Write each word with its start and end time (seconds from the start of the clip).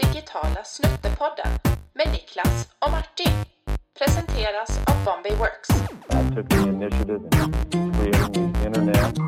Digitala 0.00 0.64
snuttepodden 0.64 1.52
med 1.94 2.06
Niklas 2.12 2.68
och 2.78 2.90
Martin. 2.90 3.32
Presenteras 3.98 4.70
av 4.86 5.04
Bombay 5.04 5.36
Works. 5.36 5.70
I 6.10 6.34
took 6.34 6.48
the 6.48 6.56
initiative 6.56 7.20
in 7.74 7.92
creating 7.92 8.52
the 8.52 8.66
internet. 8.66 9.18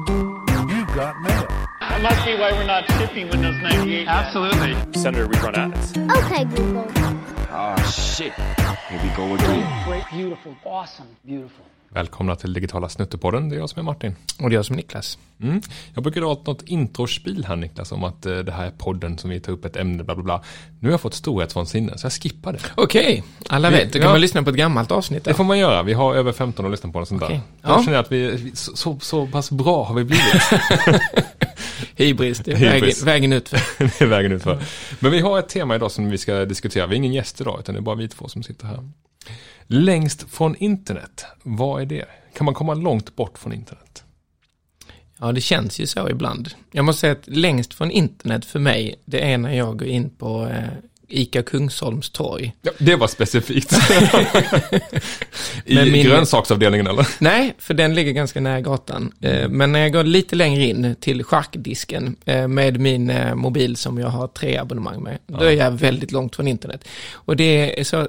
You 0.71 0.87
got 0.97 1.15
mail. 1.23 1.47
That 1.81 2.03
must 2.03 2.25
be 2.25 2.35
why 2.37 2.53
we're 2.53 2.67
not 2.67 2.85
shipping 2.99 3.29
Windows 3.31 3.57
98. 3.63 4.09
Absolutely. 4.09 4.77
Senator 5.03 5.27
rerun 5.27 5.57
ads. 5.57 5.93
Okay, 6.19 6.45
Google. 6.45 6.87
Oh 7.51 7.77
shit. 7.91 8.33
Here 8.89 9.01
we 9.03 9.09
go 9.17 9.35
again. 9.35 9.85
Great, 9.85 10.05
beautiful, 10.11 10.55
awesome, 10.65 11.09
beautiful. 11.25 11.65
Välkomna 11.95 12.37
till 12.37 12.53
Digitala 12.53 12.89
Snuttepodden, 12.89 13.49
det 13.49 13.57
är 13.57 13.59
jag 13.59 13.71
som 13.71 13.81
är 13.81 13.83
Martin. 13.85 14.17
Och 14.39 14.51
det 14.51 14.55
är 14.55 14.57
jag 14.59 14.65
som 14.65 14.73
är 14.75 14.77
Niklas. 14.77 15.19
Mm. 15.43 15.61
Jag 15.95 16.03
brukar 16.03 16.21
ha 16.23 16.43
något 16.45 16.63
introspel 16.63 17.45
här 17.49 17.57
Niklas 17.57 17.93
om 17.93 18.05
att 18.05 18.27
eh, 18.27 18.37
det 18.39 18.53
här 18.53 18.67
är 18.67 18.71
podden 18.71 19.19
som 19.19 19.31
vi 19.31 19.41
tar 19.41 19.53
upp 19.53 19.65
ett 19.65 19.77
ämne, 19.77 20.05
bla 20.05 20.15
bla 20.15 20.25
bla. 20.25 20.43
Nu 20.81 20.89
har 20.89 20.93
jag 20.93 21.01
fått 21.01 21.15
storhetsvansinne, 21.15 21.99
så 21.99 22.05
jag 22.07 22.13
skippar 22.13 22.53
det. 22.53 22.59
Okej, 22.75 23.23
alla 23.49 23.71
Vi- 23.71 23.77
vet. 23.77 23.93
Då 23.93 23.99
kan 23.99 24.03
ja. 24.07 24.13
man 24.13 24.21
lyssna 24.21 24.43
på 24.43 24.51
ett 24.51 24.57
gammalt 24.57 24.91
avsnitt. 24.91 25.25
Det 25.25 25.31
Där. 25.31 25.37
får 25.37 25.45
man 25.45 25.59
göra, 25.59 25.83
vi 25.83 25.93
har 25.93 26.15
över 26.15 26.33
15 26.33 26.65
att 26.65 26.71
lyssna 26.71 26.93
på 26.93 26.99
och 26.99 27.09
sånt 27.09 27.23
Okej. 27.23 27.37
där. 27.37 27.69
Ja. 27.69 27.77
Jag 27.77 27.85
känner 27.85 27.99
att 27.99 28.13
vi, 28.13 28.51
så, 28.55 28.77
så, 28.77 28.99
så 29.01 29.27
pass 29.27 29.51
bra 29.51 29.85
har 29.85 29.95
vi 29.95 30.05
blivit. 30.05 30.25
Hybris, 31.95 32.39
det 32.39 32.53
är 32.53 32.57
vägen, 32.57 32.91
vägen 33.05 33.33
ut. 33.33 33.49
För. 33.49 33.59
det 33.99 34.01
är 34.01 34.07
vägen 34.07 34.33
ut 34.33 34.43
för. 34.43 34.63
Men 35.01 35.11
vi 35.11 35.21
har 35.21 35.39
ett 35.39 35.49
tema 35.49 35.75
idag 35.75 35.91
som 35.91 36.11
vi 36.11 36.19
ska 36.19 36.45
diskutera. 36.45 36.87
Vi 36.87 36.93
är 36.95 36.97
ingen 36.97 37.13
gäst 37.13 37.41
idag, 37.41 37.57
utan 37.61 37.75
det 37.75 37.79
är 37.79 37.83
bara 37.83 37.97
vi 37.97 38.09
två 38.09 38.29
som 38.29 38.43
sitter 38.43 38.67
här. 38.67 38.79
Längst 39.73 40.31
från 40.31 40.57
internet, 40.57 41.25
vad 41.43 41.83
är 41.83 41.87
det? 41.87 42.05
Kan 42.37 42.45
man 42.45 42.55
komma 42.55 42.75
långt 42.75 43.17
bort 43.17 43.39
från 43.39 43.53
internet? 43.53 44.03
Ja, 45.21 45.33
det 45.33 45.41
känns 45.41 45.79
ju 45.81 45.87
så 45.87 46.09
ibland. 46.09 46.51
Jag 46.73 46.85
måste 46.85 47.01
säga 47.01 47.13
att 47.13 47.27
längst 47.27 47.75
från 47.75 47.91
internet 47.91 48.45
för 48.45 48.59
mig, 48.59 48.95
det 49.05 49.33
är 49.33 49.39
när 49.39 49.53
jag 49.53 49.79
går 49.79 49.89
in 49.89 50.11
på 50.11 50.47
eh, 50.47 50.65
ICA 51.09 51.43
Kungsholms 51.43 52.11
torg. 52.11 52.53
Ja, 52.63 52.71
det 52.79 52.97
var 52.97 53.07
specifikt. 53.07 53.73
I 55.65 55.91
min- 55.91 56.05
grönsaksavdelningen 56.07 56.87
eller? 56.87 57.09
Nej, 57.19 57.55
för 57.59 57.75
den 57.75 57.95
ligger 57.95 58.13
ganska 58.13 58.41
nära 58.41 58.61
gatan. 58.61 59.13
Eh, 59.21 59.49
men 59.49 59.73
när 59.73 59.81
jag 59.81 59.93
går 59.93 60.05
lite 60.05 60.37
längre 60.37 60.65
in 60.65 60.97
till 61.01 61.25
charkdisken 61.25 62.17
eh, 62.25 62.49
med 62.49 62.81
min 62.81 63.13
mobil 63.35 63.77
som 63.77 63.99
jag 63.99 64.09
har 64.09 64.27
tre 64.29 64.57
abonnemang 64.57 65.03
med, 65.03 65.19
då 65.27 65.45
är 65.45 65.51
jag 65.51 65.71
väldigt 65.71 66.13
långt 66.13 66.37
från 66.37 66.49
internet. 66.49 66.85
Och 67.13 67.37
det 67.37 67.81
är 67.81 67.85
så 67.85 68.09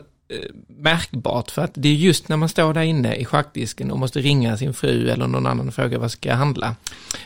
märkbart 0.67 1.51
för 1.51 1.61
att 1.61 1.71
det 1.73 1.89
är 1.89 1.93
just 1.93 2.29
när 2.29 2.37
man 2.37 2.49
står 2.49 2.73
där 2.73 2.81
inne 2.81 3.15
i 3.15 3.25
schackdisken 3.25 3.91
och 3.91 3.99
måste 3.99 4.19
ringa 4.19 4.57
sin 4.57 4.73
fru 4.73 5.09
eller 5.09 5.27
någon 5.27 5.45
annan 5.45 5.67
och 5.67 5.73
fråga 5.73 5.99
vad 5.99 6.11
ska 6.11 6.29
jag 6.29 6.35
handla. 6.35 6.75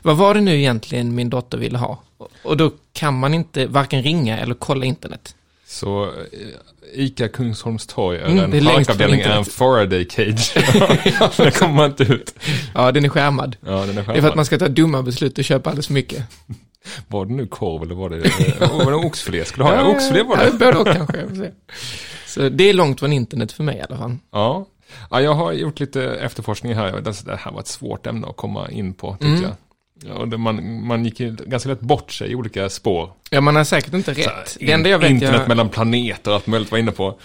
Vad 0.02 0.18
var 0.18 0.34
det 0.34 0.42
nu 0.42 0.58
egentligen 0.58 1.16
min 1.16 1.30
dotter 1.30 1.58
ville 1.58 1.78
ha? 1.78 2.02
Och- 2.44 2.58
då 2.58 2.72
kan 2.94 3.20
man 3.20 3.34
inte 3.34 3.66
varken 3.68 4.04
ringa 4.04 4.38
eller 4.40 4.54
kolla 4.56 4.86
internet. 4.86 5.36
Så 5.68 6.04
eh, 6.06 6.12
ICA 6.94 7.28
Kungsholms 7.28 7.88
torg 7.88 8.18
är 8.18 8.26
Mm, 8.26 8.38
en 8.44 8.54
är 8.54 9.30
en. 9.38 9.46
Faraday 9.46 10.06
cage. 10.10 10.54
Där 11.38 11.52
kommer 11.52 11.74
man 11.74 11.90
inte 11.90 12.04
ut. 12.04 12.36
Ja, 12.74 12.92
den 12.92 13.06
är 13.06 13.10
skärmad. 13.10 13.56
Ja, 13.66 13.72
den 13.72 13.82
är 13.82 13.86
Det 13.86 13.92
är 14.00 14.04
för 14.04 14.14
skärmad. 14.14 14.30
att 14.30 14.36
man 14.36 14.46
ska 14.46 14.58
ta 14.58 14.68
dumma 14.68 15.04
beslut 15.04 15.38
och 15.38 15.44
köpa 15.44 15.70
alldeles 15.70 15.88
för 15.88 15.94
mycket. 15.94 16.24
Var 17.08 17.26
det 17.26 17.34
nu 17.34 17.48
korv 17.48 17.84
eller 17.84 17.96
var 17.96 18.10
det, 18.10 18.18
var 18.86 18.92
det 18.92 18.98
oxfilé? 18.98 19.46
Skulle 19.46 19.66
du 19.66 19.70
ha? 19.70 19.76
Ja, 19.76 19.88
oxfilé 19.96 20.24
var 20.24 20.38
Ja, 20.38 20.44
det. 20.52 20.58
både 20.58 20.78
och 20.78 20.88
kanske. 20.88 21.52
Så 22.28 22.50
det 22.50 22.70
är 22.70 22.74
långt 22.74 23.00
från 23.00 23.14
internet 23.14 23.52
för 23.52 23.64
mig 23.64 23.78
i 23.78 23.82
alla 23.82 23.98
fall. 23.98 24.18
Ja. 24.32 24.66
ja, 25.12 25.22
jag 25.22 25.34
har 25.34 25.52
gjort 25.54 25.80
lite 25.80 26.04
efterforskning 26.04 26.76
här. 26.76 27.02
Det 27.02 27.38
här 27.38 27.52
var 27.52 27.60
ett 27.60 27.68
svårt 27.68 28.08
ämne 28.08 28.28
att 28.28 28.38
komma 28.38 28.70
in 28.72 28.94
på, 28.94 29.12
tyckte 29.12 29.28
Mm. 29.28 29.42
jag. 29.44 29.54
Ja, 30.32 30.38
man, 30.38 30.86
man 30.88 31.06
gick 31.06 31.20
ju 31.20 31.36
ganska 31.46 31.70
lätt 31.70 31.80
bort 31.80 32.12
sig 32.12 32.32
i 32.32 32.36
olika 32.36 32.70
spår. 32.70 33.10
Ja, 33.30 33.42
man 33.42 33.56
har 33.56 33.64
säkert 33.64 33.94
inte 33.94 34.16
Så 34.16 34.22
här, 34.22 34.38
rätt. 34.40 34.58
Det 34.60 34.72
enda 34.72 34.90
jag 34.90 35.00
vet 35.00 35.12
Internet 35.12 35.40
jag... 35.40 35.48
mellan 35.48 35.70
planeter 35.70 36.32
och 36.32 36.36
allt 36.36 36.48
möjligt 36.48 36.72
var 36.72 36.78
inne 36.78 36.92
på. 36.92 37.20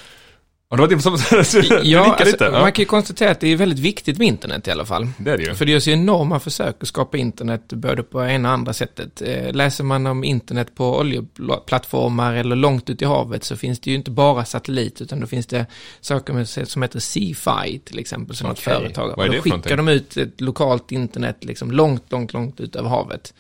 Och 0.73 0.79
det 0.79 0.83
var 0.83 0.89
det 1.37 1.45
som 1.45 1.61
det 1.61 1.81
Ja, 1.83 2.05
nickade 2.07 2.25
lite. 2.31 2.45
alltså, 2.45 2.45
Ja, 2.59 2.63
man 2.63 2.73
kan 2.73 2.83
ju 2.83 2.87
konstatera 2.87 3.31
att 3.31 3.41
det 3.41 3.49
är 3.49 3.57
väldigt 3.57 3.79
viktigt 3.79 4.19
med 4.19 4.27
internet 4.29 4.69
i 4.69 4.71
alla 4.71 4.85
fall. 4.85 5.09
det 5.19 5.31
är 5.31 5.37
det 5.39 5.43
ju. 5.45 5.55
För 5.55 5.65
det 5.65 5.73
görs 5.73 5.89
ju 5.89 5.93
enorma 5.93 6.41
försök 6.41 6.77
att 6.81 6.89
skapa 6.89 7.17
internet 7.17 7.63
både 7.73 8.03
på 8.03 8.25
ena 8.25 8.49
och 8.49 8.55
andra 8.55 8.73
sättet. 8.73 9.23
Eh, 9.23 9.53
Läser 9.53 9.85
man 9.85 10.07
om 10.07 10.25
internet 10.25 10.75
på 10.75 10.99
oljeplattformar 10.99 12.35
eller 12.35 12.57
långt 12.57 12.91
ut 12.91 13.03
i 13.03 13.05
havet 13.05 13.45
så 13.45 13.57
finns 13.57 13.81
det 13.81 13.91
ju 13.91 13.97
inte 13.97 14.11
bara 14.11 14.45
satellit 14.45 15.01
utan 15.01 15.21
då 15.21 15.27
finns 15.27 15.47
det 15.47 15.67
saker 16.01 16.65
som 16.65 16.83
heter 16.83 16.99
Ci-Fi 17.01 17.79
till 17.85 17.99
exempel 17.99 18.37
som 18.37 18.51
ett 18.51 18.59
Okej. 18.59 18.75
företag. 18.75 19.15
Vad 19.17 19.27
är 19.27 19.31
det 19.31 19.37
då 19.37 19.43
skickar 19.43 19.77
de 19.77 19.89
ut 19.89 20.17
ett 20.17 20.41
lokalt 20.41 20.93
internet 20.93 21.45
liksom 21.45 21.71
långt, 21.71 22.13
långt, 22.13 22.33
långt 22.33 22.61
ut 22.61 22.77
över 22.77 22.89
havet. 22.89 23.35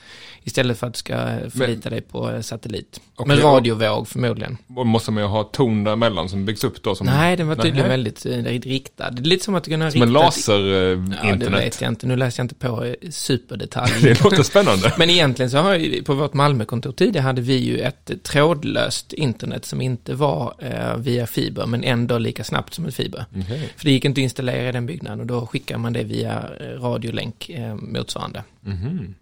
Istället 0.44 0.78
för 0.78 0.87
att 0.87 0.93
du 0.94 0.99
ska 0.99 1.14
förlita 1.50 1.91
dig 1.91 2.00
på 2.00 2.43
satellit. 2.43 3.00
Okej, 3.16 3.37
Med 3.37 3.44
radiovåg 3.44 4.09
förmodligen. 4.09 4.59
Och 4.76 4.87
måste 4.87 5.10
man 5.10 5.22
ju 5.22 5.28
ha 5.28 5.44
ton 5.44 5.84
däremellan 5.84 6.28
som 6.28 6.44
byggs 6.44 6.64
upp 6.64 6.82
då 6.82 6.94
som, 6.94 7.06
Nej, 7.06 7.22
den 7.37 7.49
var 7.49 7.55
tydligen 7.55 7.77
Nähä. 7.77 7.88
väldigt 7.88 8.27
eh, 8.27 8.71
riktad. 8.71 9.10
Det 9.10 9.22
är 9.22 9.25
lite 9.25 9.44
som 9.44 9.55
att 9.55 9.65
du 9.65 9.71
kan 9.71 9.81
ha 9.81 9.91
som 9.91 10.03
en 10.03 10.12
laser-internet. 10.12 11.19
Ja, 11.43 11.50
det 11.50 11.65
vet 11.65 11.81
jag 11.81 11.88
inte. 11.88 12.06
Nu 12.06 12.16
läser 12.16 12.41
jag 12.41 12.44
inte 12.44 12.55
på 12.55 12.84
eh, 12.84 12.94
superdetalj. 13.10 13.93
det 14.03 14.25
låter 14.25 14.43
spännande. 14.43 14.93
Men 14.99 15.10
egentligen 15.10 15.50
så 15.50 15.59
har 15.59 15.75
ju, 15.75 16.03
på 16.03 16.15
vårt 16.15 16.34
Malmökontor 16.34 16.93
tidigare 16.93 17.25
hade 17.25 17.41
vi 17.41 17.56
ju 17.56 17.78
ett 17.78 18.11
trådlöst 18.22 19.12
internet 19.12 19.65
som 19.65 19.81
inte 19.81 20.15
var 20.15 20.55
eh, 20.59 20.97
via 20.97 21.27
fiber, 21.27 21.66
men 21.66 21.84
ändå 21.84 22.19
lika 22.19 22.44
snabbt 22.44 22.75
som 22.75 22.84
en 22.84 22.93
fiber. 22.93 23.25
Okej. 23.31 23.72
För 23.77 23.84
det 23.84 23.91
gick 23.91 24.05
inte 24.05 24.21
att 24.21 24.22
installera 24.22 24.69
i 24.69 24.72
den 24.72 24.87
byggnaden 24.87 25.21
och 25.21 25.27
då 25.27 25.47
skickar 25.47 25.78
man 25.78 25.93
det 25.93 26.05
via 26.05 26.50
eh, 26.61 26.81
radiolänk 26.81 27.50
motsvarande. 27.81 28.44
Mhm. 28.61 29.15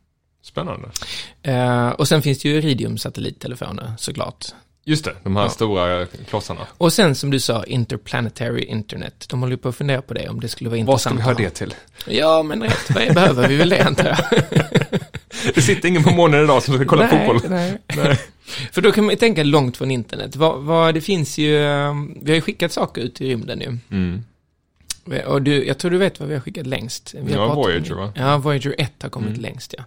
Spännande. 0.43 0.89
Eh, 1.43 1.89
och 1.89 2.09
sen 2.09 2.23
finns 2.23 2.39
det 2.39 2.49
ju 2.49 2.59
Iridium-satellittelefoner 2.59 3.93
såklart. 3.99 4.47
Just 4.91 5.05
det, 5.05 5.13
de 5.23 5.37
här 5.37 5.43
Ja. 5.43 5.49
stora 5.49 6.07
klossarna. 6.07 6.67
Och 6.79 6.93
sen 6.93 7.15
som 7.15 7.31
du 7.31 7.41
sa, 7.41 7.65
Interplanetary 7.65 8.63
Internet. 8.65 9.27
De 9.31 9.41
håller 9.41 9.53
ju 9.53 9.57
på 9.57 9.69
att 9.69 9.77
fundera 9.77 10.03
på 10.03 10.15
det, 10.15 10.29
om 10.29 10.41
det 10.41 10.49
skulle 10.49 10.71
vara 10.71 10.85
Vad 10.85 11.01
ska 11.01 11.11
intressant. 11.11 11.39
vi 11.39 11.45
ha 11.45 11.49
det 11.51 11.55
till? 11.55 11.75
Ja, 12.07 12.43
men 12.43 12.63
rätt 12.63 12.91
vad 12.91 13.15
behöver 13.15 13.49
vi 13.49 13.57
väl 13.57 13.69
det 13.69 13.85
antar 13.85 14.05
jag. 14.07 14.43
Det 15.55 15.63
sitter 15.63 15.89
ingen 15.89 16.03
på 16.05 16.11
månen 16.11 16.45
idag 16.45 16.63
som 16.63 16.75
ska 16.75 16.85
kolla 16.85 17.07
nej, 17.07 17.27
fotboll. 17.27 17.51
Nej. 17.87 18.19
För 18.73 18.81
då 18.83 18.93
kan 18.93 19.05
man 19.05 19.13
ju 19.13 19.19
tänka 19.19 19.43
långt 19.43 19.77
från 19.77 19.91
internet. 19.91 20.37
Vad, 20.37 20.63
vad, 20.63 20.95
det 20.95 21.01
finns 21.01 21.39
ju, 21.39 21.57
um, 21.59 22.19
vi 22.23 22.31
har 22.31 22.35
ju 22.37 22.41
skickat 22.41 22.73
saker 22.73 23.03
ut 23.03 23.21
i 23.21 23.29
rymden 23.29 23.61
ju. 23.61 23.79
Mm. 23.97 24.25
Och 25.27 25.43
du, 25.43 25.67
jag 25.67 25.79
tror 25.79 25.91
du 25.91 25.99
vet 25.99 26.21
vad 26.21 26.29
vi 26.29 26.35
har 26.35 26.41
skickat 26.41 26.67
längst. 26.67 27.15
Vi 27.23 27.33
Ja, 27.33 27.55
Voyager, 27.55 27.95
va? 27.95 28.13
Ja, 28.17 28.39
Voyager 28.39 28.75
1 28.79 28.93
har 29.03 29.09
kommit 29.11 29.29
Mm. 29.29 29.41
längst 29.41 29.75
ja. 29.79 29.85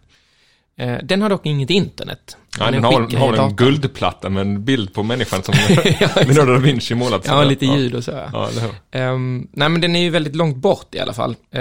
Eh, 0.85 0.97
Den 1.03 1.21
har 1.21 1.29
dock 1.29 1.45
inget 1.45 1.69
internet. 1.69 2.37
Ja, 2.59 2.71
den 2.71 2.83
har, 2.83 3.17
har 3.17 3.33
en 3.49 3.55
guldplatta 3.55 4.29
med 4.29 4.41
en 4.41 4.65
bild 4.65 4.93
på 4.93 5.03
människan 5.03 5.43
som 5.43 5.53
Ja, 5.99 6.09
Leonardo 6.15 6.53
da 6.53 6.59
Vinci 6.59 6.95
målat. 6.95 7.27
Ja, 7.27 7.43
lite 7.43 7.65
ljud 7.65 7.95
och 7.95 8.03
så. 8.03 8.11
Ja. 8.11 8.49
Ja. 8.55 8.99
Ehm, 8.99 9.47
nej, 9.51 9.69
men 9.69 9.81
den 9.81 9.95
är 9.95 9.99
ju 10.01 10.09
väldigt 10.09 10.35
långt 10.35 10.57
bort 10.57 10.95
i 10.95 10.99
alla 10.99 11.13
fall. 11.13 11.31
Eh, 11.31 11.59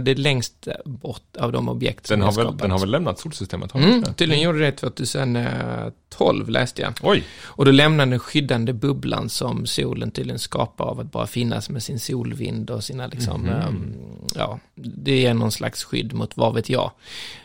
det 0.00 0.10
är 0.10 0.14
längst 0.14 0.68
bort 0.84 1.36
av 1.38 1.52
de 1.52 1.68
objekt 1.68 2.06
som 2.06 2.18
Den 2.18 2.24
har, 2.24 2.32
väl, 2.32 2.44
skapat. 2.44 2.58
den 2.60 2.70
har 2.70 2.78
väl 2.78 2.90
lämnat 2.90 3.18
solsystemet? 3.18 3.74
Mm, 3.74 4.04
tydligen 4.14 4.42
gjorde 4.44 4.58
det 4.58 4.72
2012 4.72 6.48
läste 6.48 6.82
jag. 6.82 6.92
Oj, 7.02 7.24
Och 7.44 7.64
då 7.64 7.70
lämnar 7.70 8.06
den 8.06 8.18
skyddande 8.18 8.72
bubblan 8.72 9.28
som 9.28 9.66
solen 9.66 10.10
tydligen 10.10 10.38
skapar 10.38 10.84
av 10.84 11.00
att 11.00 11.12
bara 11.12 11.26
finnas 11.26 11.70
med 11.70 11.82
sin 11.82 12.00
solvind 12.00 12.70
och 12.70 12.84
sina 12.84 13.06
liksom, 13.06 13.40
Mhm. 13.42 13.50
ehm, 13.52 13.92
ja, 14.34 14.58
det 14.74 15.26
är 15.26 15.34
någon 15.34 15.52
slags 15.52 15.84
skydd 15.84 16.12
mot 16.12 16.36
vad 16.36 16.54
vet 16.54 16.68
jag. 16.68 16.90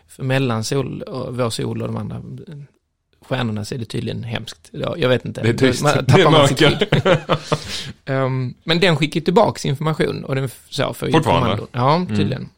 För 0.07 0.23
mellan 0.23 0.63
sol, 0.63 1.01
och, 1.01 1.37
vår 1.37 1.49
sol 1.49 1.81
och 1.81 1.87
de 1.87 1.97
andra 1.97 2.21
stjärnorna 3.29 3.65
så 3.65 3.75
är 3.75 3.79
det 3.79 3.85
tydligen 3.85 4.23
hemskt. 4.23 4.69
Ja, 4.71 4.95
jag 4.97 5.09
vet 5.09 5.25
inte. 5.25 5.41
det 5.41 5.49
är 5.49 5.53
tyst. 5.53 5.83
Man, 5.83 5.93
Det 6.07 6.21
är 6.21 6.29
mörker. 6.29 6.87
Ehm, 8.05 8.53
men 8.63 8.79
den 8.79 8.95
skickar 8.95 9.21
tillbaks 9.21 9.65
information 9.65 10.23
och 10.23 10.35
den 10.35 10.49
så 10.69 10.93
för 10.93 11.11
Fortfarande? 11.11 11.63
Ja, 11.71 12.05
tydligen. 12.07 12.49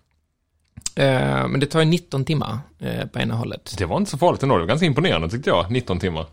Eh, 0.95 1.47
men 1.47 1.59
det 1.59 1.65
tar 1.65 1.79
ju 1.79 1.85
19 1.85 2.25
timmar 2.25 2.59
eh, 2.79 3.05
på 3.05 3.19
ena 3.19 3.35
hållet. 3.35 3.75
Det 3.77 3.85
var 3.85 3.97
inte 3.97 4.11
så 4.11 4.17
farligt 4.17 4.43
ändå. 4.43 4.55
Det 4.55 4.61
var 4.61 4.67
ganska 4.67 4.85
imponerande 4.85 5.29
tyckte 5.29 5.49
jag. 5.49 5.71
19 5.71 5.99
timmar. 5.99 6.25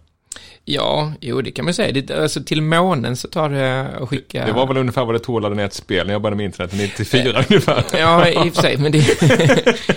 Ja, 0.64 1.12
jo 1.20 1.40
det 1.42 1.50
kan 1.50 1.64
man 1.64 1.74
säga. 1.74 1.92
Det, 1.92 2.10
alltså 2.10 2.42
till 2.42 2.62
månen 2.62 3.16
så 3.16 3.28
tar 3.28 3.48
det 3.50 3.88
att 4.00 4.08
skicka... 4.08 4.46
Det 4.46 4.52
var 4.52 4.66
väl 4.66 4.76
ungefär 4.76 5.04
vad 5.04 5.14
det 5.14 5.18
tog 5.18 5.36
att 5.36 5.42
ladda 5.42 5.54
ner 5.54 5.64
ett 5.64 5.74
spel 5.74 6.06
när 6.06 6.14
jag 6.14 6.22
började 6.22 6.36
med 6.36 6.44
internet. 6.46 6.72
94 6.74 7.44
ungefär. 7.50 7.84
Ja, 7.92 8.28
i 8.28 8.36
och 8.50 8.54
för 8.54 8.62
sig, 8.62 8.76
men 8.76 8.92
det, 8.92 9.22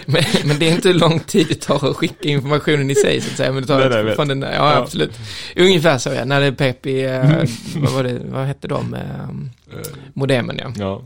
men, 0.05 0.23
men 0.45 0.59
det 0.59 0.67
är 0.69 0.71
inte 0.71 0.87
hur 0.87 0.95
lång 0.95 1.19
tid 1.19 1.45
det 1.49 1.61
tar 1.61 1.89
att 1.89 1.95
skicka 1.95 2.29
informationen 2.29 2.91
i 2.91 2.95
sig, 2.95 3.21
så 3.21 3.31
att 3.31 3.37
säga. 3.37 3.51
Men 3.51 3.61
det 3.61 3.67
tar 3.67 4.03
vet. 4.03 4.15
från 4.15 4.27
den, 4.27 4.41
ja, 4.41 4.49
Ja. 4.53 4.73
absolut. 4.75 5.19
Ungefär 5.55 5.97
så, 5.97 6.09
ja. 6.09 6.25
När 6.25 6.41
det 6.41 6.51
pep 6.51 6.85
i, 6.85 7.03
eh, 7.03 7.23
vad 7.75 7.91
var 7.93 8.03
det, 8.03 8.21
vad 8.25 8.45
hette 8.45 8.67
de, 8.67 8.93
eh, 8.93 9.79
modemen, 10.13 10.59
ja. 10.63 10.73
Ja. 10.77 11.01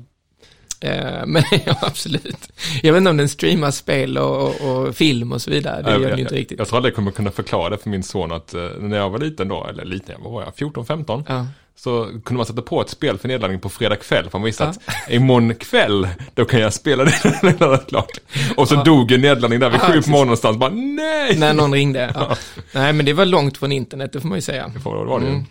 Eh, 0.86 1.26
men 1.26 1.44
ja, 1.66 1.78
absolut. 1.82 2.50
Jag 2.84 2.94
vet 2.94 2.98
inte 2.98 3.10
om 3.10 3.18
den 3.18 3.30
streamar 3.30 3.72
spel 3.72 4.18
och, 4.18 4.62
och, 4.62 4.96
film 4.96 5.32
och 5.32 5.42
så 5.42 5.52
vidare. 5.52 5.82
Det 5.82 5.92
jag, 5.92 6.02
gör 6.02 6.10
den 6.10 6.20
inte 6.20 6.36
riktigt. 6.36 6.60
jag 6.60 6.68
tror 6.68 6.78
aldrig 6.78 6.92
jag 6.92 6.96
kommer 6.96 7.12
kunna 7.12 7.32
förklara 7.32 7.70
det 7.70 7.78
för 7.78 7.90
min 7.90 8.04
son 8.04 8.32
att 8.32 8.54
eh, 8.54 8.62
när 8.80 8.98
jag 8.98 9.10
var 9.10 9.20
liten 9.20 9.48
då, 9.48 9.68
eller 9.70 9.86
liten, 9.86 10.16
vad 10.24 10.32
var 10.34 10.42
jag, 10.44 10.54
14-15? 10.54 11.24
Ja. 11.28 11.48
Så 11.78 12.06
kunde 12.06 12.34
man 12.34 12.46
sätta 12.46 12.62
på 12.62 12.82
ett 12.82 12.90
spel 12.90 13.18
för 13.18 13.28
nedladdning 13.28 13.60
på 13.60 13.70
fredag 13.70 13.96
kväll. 13.96 14.30
För 14.30 14.40
man 14.40 14.46
visste 14.46 14.64
Ja. 14.64 14.70
att 14.70 15.12
imorgon 15.12 15.56
kväll, 15.56 16.08
då 16.34 16.46
kan 16.46 16.60
jag 16.60 16.74
spela 16.74 17.04
det 17.06 17.40
när 17.44 17.54
det 17.70 17.76
är 17.76 17.78
klart. 17.88 18.20
Och 18.58 18.68
så 18.68 18.84
dog 18.84 19.12
en 19.12 19.22
nedladdning 19.22 19.60
där 19.60 19.70
vid 19.70 19.80
Ja, 19.84 19.88
sju 19.94 20.02
på 20.02 20.10
morgonen 20.10 20.28
någonstans. 20.28 20.58
Bara 20.58 20.70
nej! 20.70 21.38
När 21.38 21.54
någon 21.54 21.74
ringde. 21.74 22.12
Ja. 22.16 22.36
Nej, 22.72 22.94
men 22.94 23.06
det 23.06 23.14
var 23.14 23.26
långt 23.26 23.58
från 23.58 23.72
internet, 23.72 24.14
det 24.14 24.22
får 24.22 24.28
man 24.28 24.38
ju 24.38 24.42
säga. 24.42 24.72
Det 24.74 24.80
var 24.80 25.20
det. 25.20 25.28
Mm. 25.28 25.46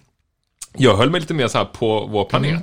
Jag 0.76 0.96
höll 0.96 1.10
mig 1.10 1.20
lite 1.20 1.34
mer 1.34 1.48
så 1.48 1.58
här 1.58 1.64
på 1.64 2.06
vår 2.06 2.24
planet. 2.24 2.52
Mm. 2.52 2.62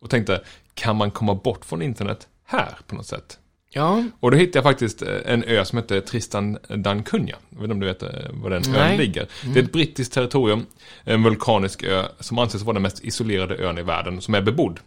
Och 0.00 0.10
tänkte, 0.10 0.40
kan 0.76 0.96
man 0.96 1.10
komma 1.10 1.34
bort 1.34 1.64
från 1.64 1.82
internet 1.82 2.28
här 2.44 2.78
på 2.86 2.94
något 2.94 3.06
sätt? 3.06 3.38
Ja, 3.70 4.04
Och 4.20 4.30
då 4.30 4.36
hittade 4.36 4.56
jag 4.58 4.64
faktiskt 4.64 5.02
eh, 5.02 5.08
en 5.24 5.44
ö 5.44 5.64
som 5.64 5.78
heter 5.78 6.00
Tristan 6.00 6.58
da 6.68 7.02
Cunha. 7.02 7.36
Jag 7.50 7.56
vet 7.56 7.62
inte 7.62 7.72
om 7.72 7.80
du 7.80 7.86
vet 7.86 8.02
eh, 8.02 8.08
var 8.32 8.50
den 8.50 8.62
Nej. 8.68 8.92
ön 8.92 8.96
ligger. 8.98 9.26
Det 9.54 9.60
är 9.60 9.64
ett 9.64 9.72
brittiskt 9.72 10.14
territorium, 10.14 10.66
en 11.04 11.22
vulkanisk 11.22 11.82
ö 11.82 12.04
som 12.20 12.38
anses 12.38 12.62
vara 12.62 12.74
den 12.74 12.82
mest 12.82 13.04
isolerade 13.04 13.56
ön 13.56 13.78
i 13.78 13.82
världen 13.82 14.20
som 14.20 14.34
är 14.34 14.40
bebodd. 14.42 14.80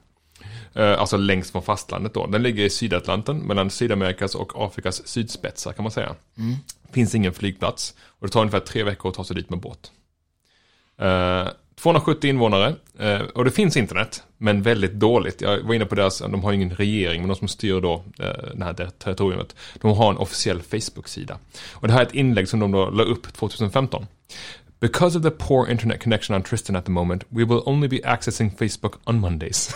Eh, 0.73 0.99
Alltså 0.99 1.17
längst 1.17 1.51
från 1.51 1.61
fastlandet 1.63 2.13
då. 2.13 2.27
Den 2.27 2.43
ligger 2.43 2.63
i 2.63 2.69
Sydatlanten 2.69 3.37
mellan 3.37 3.69
Sydamerikas 3.69 4.35
och 4.35 4.51
Afrikas 4.65 5.07
sydspetsar 5.07 5.73
kan 5.73 5.83
man 5.83 5.91
säga. 5.91 6.15
Finns 6.91 7.15
ingen 7.15 7.33
flygplats 7.33 7.93
och 8.01 8.27
det 8.27 8.33
tar 8.33 8.39
ungefär 8.41 8.59
tre 8.59 8.83
veckor 8.83 9.09
att 9.09 9.15
ta 9.15 9.23
sig 9.23 9.35
dit 9.35 9.49
med 9.49 9.59
båt. 9.59 9.91
270 11.81 12.27
invånare 12.29 12.75
eh, 12.99 13.21
och 13.21 13.45
det 13.45 13.51
finns 13.51 13.77
internet, 13.77 14.23
men 14.37 14.61
väldigt 14.61 14.93
dåligt. 14.93 15.41
Jag 15.41 15.63
var 15.63 15.73
inne 15.73 15.85
på 15.85 15.95
deras, 15.95 16.19
de 16.19 16.43
har 16.43 16.53
ingen 16.53 16.69
regering, 16.69 17.21
men 17.21 17.29
de 17.29 17.35
som 17.35 17.47
styr 17.47 17.81
då 17.81 18.03
eh, 18.19 18.55
det 18.55 18.63
här 18.63 18.73
territoriet, 18.73 19.55
de 19.81 19.97
har 19.97 20.09
en 20.09 20.17
officiell 20.17 20.61
Facebook-sida. 20.61 21.37
Och 21.71 21.87
det 21.87 21.93
här 21.93 22.01
är 22.01 22.05
ett 22.05 22.13
inlägg 22.13 22.49
som 22.49 22.59
de 22.59 22.71
då 22.71 22.89
la 22.89 23.03
upp 23.03 23.33
2015. 23.33 24.07
Because 24.79 25.17
of 25.17 25.23
the 25.23 25.31
poor 25.31 25.69
internet 25.69 26.03
connection 26.03 26.35
on 26.35 26.43
Tristan 26.43 26.75
at 26.75 26.85
the 26.85 26.91
moment, 26.91 27.23
we 27.29 27.43
will 27.43 27.61
only 27.65 27.87
be 27.87 27.99
accessing 28.03 28.51
Facebook 28.51 28.93
on 29.03 29.19
Mondays. 29.19 29.75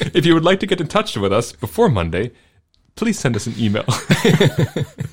If 0.14 0.26
you 0.26 0.34
would 0.34 0.44
like 0.44 0.60
to 0.60 0.66
get 0.66 0.80
in 0.80 0.86
touch 0.86 1.16
with 1.16 1.32
us 1.32 1.52
before 1.60 1.88
Monday, 1.88 2.30
please 2.98 3.20
send 3.20 3.36
us 3.36 3.46
an 3.46 3.54
email. 3.58 3.84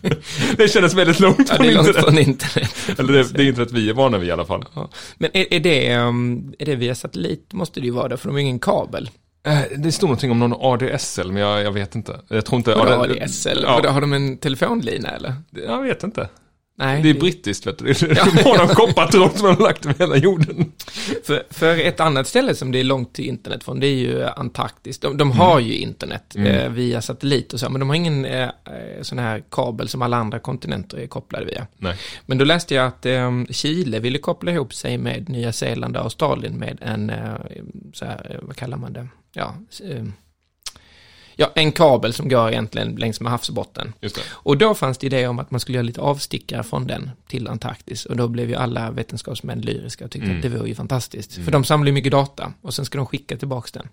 det 0.58 0.68
kändes 0.68 0.94
väldigt 0.94 1.20
långt 1.20 1.38
ja 1.50 1.56
från 1.56 1.66
det 1.66 1.72
är 1.72 1.76
långt 1.76 1.88
internet. 1.88 2.06
från 2.06 2.20
internet. 2.20 3.00
Eller 3.00 3.14
det, 3.14 3.34
det 3.34 3.44
är 3.44 3.48
internet 3.48 3.72
vi 3.72 3.90
är 3.90 3.94
vana 3.94 4.18
vid 4.18 4.30
i 4.30 4.32
alla 4.32 4.46
fall. 4.46 4.66
Ja. 4.76 4.90
Men 5.18 5.30
är, 5.34 5.54
är, 5.54 5.60
det, 5.60 5.98
um, 5.98 6.54
är 6.60 6.66
det 6.66 6.76
via 6.76 6.96
satellit 6.96 7.54
måste 7.54 7.80
det 7.80 7.86
ju 7.86 7.92
vara 7.92 8.08
det, 8.08 8.18
för 8.18 8.28
de 8.28 8.34
har 8.34 8.40
ingen 8.40 8.60
kabel. 8.60 9.10
Eh, 9.48 9.60
Det 9.78 9.92
stod 9.92 10.10
någonting 10.10 10.32
om 10.32 10.40
någon 10.40 10.54
ADSL, 10.60 11.32
men 11.32 11.42
jag, 11.42 11.62
jag 11.64 11.72
vet 11.72 11.96
inte. 11.96 12.20
Jag 12.28 12.46
tror 12.46 12.58
inte... 12.58 12.76
Vadå 12.76 12.92
AD- 12.92 13.24
ADSL? 13.24 13.60
Ja, 13.64 13.90
har 13.92 14.02
de 14.02 14.14
en 14.14 14.38
telefonlina 14.38 15.10
eller? 15.10 15.34
jag 15.68 15.82
vet 15.82 16.04
inte. 16.04 16.30
Nej. 16.82 17.02
Det 17.02 17.10
är 17.10 17.14
brittiskt, 17.14 17.68
vet 17.68 17.78
du. 17.78 17.94
De 17.94 18.44
har 18.44 18.58
någon 18.58 18.76
koppartråd 18.76 19.32
som 19.38 19.48
de 19.48 19.56
har 19.56 19.64
lagt 19.64 19.86
över 19.86 20.00
hela 20.00 20.18
jorden. 20.18 20.72
För, 21.24 21.44
för 21.50 21.78
ett 21.78 22.00
annat 22.00 22.28
ställe 22.28 22.56
som 22.56 22.72
det 22.72 22.80
är 22.80 22.84
långt 22.84 23.14
till 23.14 23.26
internet 23.26 23.64
från, 23.64 23.80
det 23.80 23.88
är 23.88 23.96
ju 23.96 24.26
Antarktis. 24.26 25.00
De, 25.00 25.18
de 25.18 25.32
har 25.32 25.60
ju 25.60 25.74
internet 25.74 26.36
eh, 26.36 26.70
via 26.70 27.02
satellit 27.02 27.54
och 27.54 27.60
så, 27.60 27.70
men 27.70 27.80
de 27.80 27.90
har 27.90 27.96
ingen 27.96 28.26
eh, 28.26 28.42
eh, 28.42 28.50
sån 29.02 29.20
här 29.20 29.44
kabel 29.52 29.88
som 29.88 30.02
alla 30.02 30.18
andra 30.18 30.40
kontinenter 30.40 30.98
är 30.98 31.08
kopplade 31.08 31.46
via. 31.46 31.68
Nej. 31.78 31.96
Men 32.26 32.38
då 32.38 32.46
läste 32.46 32.76
jag 32.76 32.88
att 32.88 33.06
eh, 33.06 33.32
Chile 33.50 34.00
ville 34.00 34.18
koppla 34.18 34.52
ihop 34.52 34.74
sig 34.74 34.98
med 34.98 35.30
Nya 35.30 35.54
Zeeland 35.54 35.98
och 35.98 36.04
Australien 36.04 36.54
med 36.54 36.78
en, 36.82 37.10
eh, 37.10 37.36
så 37.94 38.06
här, 38.06 38.28
eh, 38.30 38.38
vad 38.42 38.56
kallar 38.56 38.78
man 38.78 38.94
det? 38.94 39.08
Ja, 39.34 39.56
ja, 41.36 41.52
en 41.56 41.72
kabel 41.72 42.14
som 42.14 42.30
går 42.30 42.50
egentligen 42.50 42.96
längs 42.96 43.22
med 43.22 43.32
havsbotten. 43.32 43.94
Och 44.32 44.58
då 44.58 44.74
fanns 44.74 44.98
det 44.98 45.06
idé 45.08 45.28
om 45.28 45.40
att 45.40 45.52
man 45.52 45.60
skulle 45.60 45.76
göra 45.78 45.86
lite 45.86 46.02
avstickare 46.02 46.64
från 46.64 46.88
den 46.88 47.12
till 47.28 47.48
Antarktis. 47.48 48.06
Och 48.06 48.16
då 48.18 48.28
blev 48.28 48.50
ju 48.50 48.56
alla 48.56 48.92
vetenskapsmän 48.92 49.62
lyriska 49.62 50.06
och 50.06 50.12
tyckte 50.12 50.26
Mm. 50.26 50.38
att 50.38 50.44
det 50.44 50.50
var 50.58 50.66
ju 50.66 50.76
fantastiskt. 50.76 51.34
För 51.34 51.52
de 51.52 51.64
samlar 51.64 51.88
ju 51.88 51.94
mycket 51.94 52.12
data 52.12 52.54
och 52.62 52.74
sen 52.74 52.86
ska 52.86 52.98
de 52.98 53.08
skicka 53.08 53.38
tillbaka 53.38 53.70
den. 53.74 53.88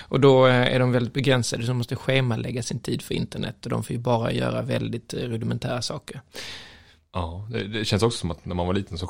Och 0.00 0.20
då 0.20 0.46
eh, 0.46 0.74
är 0.74 0.78
de 0.78 0.92
väldigt 0.92 1.14
begränsade, 1.14 1.62
så 1.62 1.68
de 1.68 1.78
måste 1.78 1.96
schemalägga 1.96 2.62
sin 2.62 2.78
tid 2.78 3.02
för 3.02 3.14
internet 3.14 3.64
och 3.64 3.70
de 3.70 3.84
får 3.84 3.96
ju 3.96 4.02
bara 4.02 4.32
göra 4.32 4.62
väldigt 4.62 5.14
rudimentära 5.14 5.82
saker. 5.82 6.20
Ja, 7.12 7.48
det, 7.50 7.64
det 7.68 7.84
känns 7.84 8.02
också 8.02 8.18
som 8.18 8.30
att 8.30 8.44
när 8.46 8.54
man 8.54 8.66
var 8.66 8.74
liten 8.74 8.98
så 8.98 9.06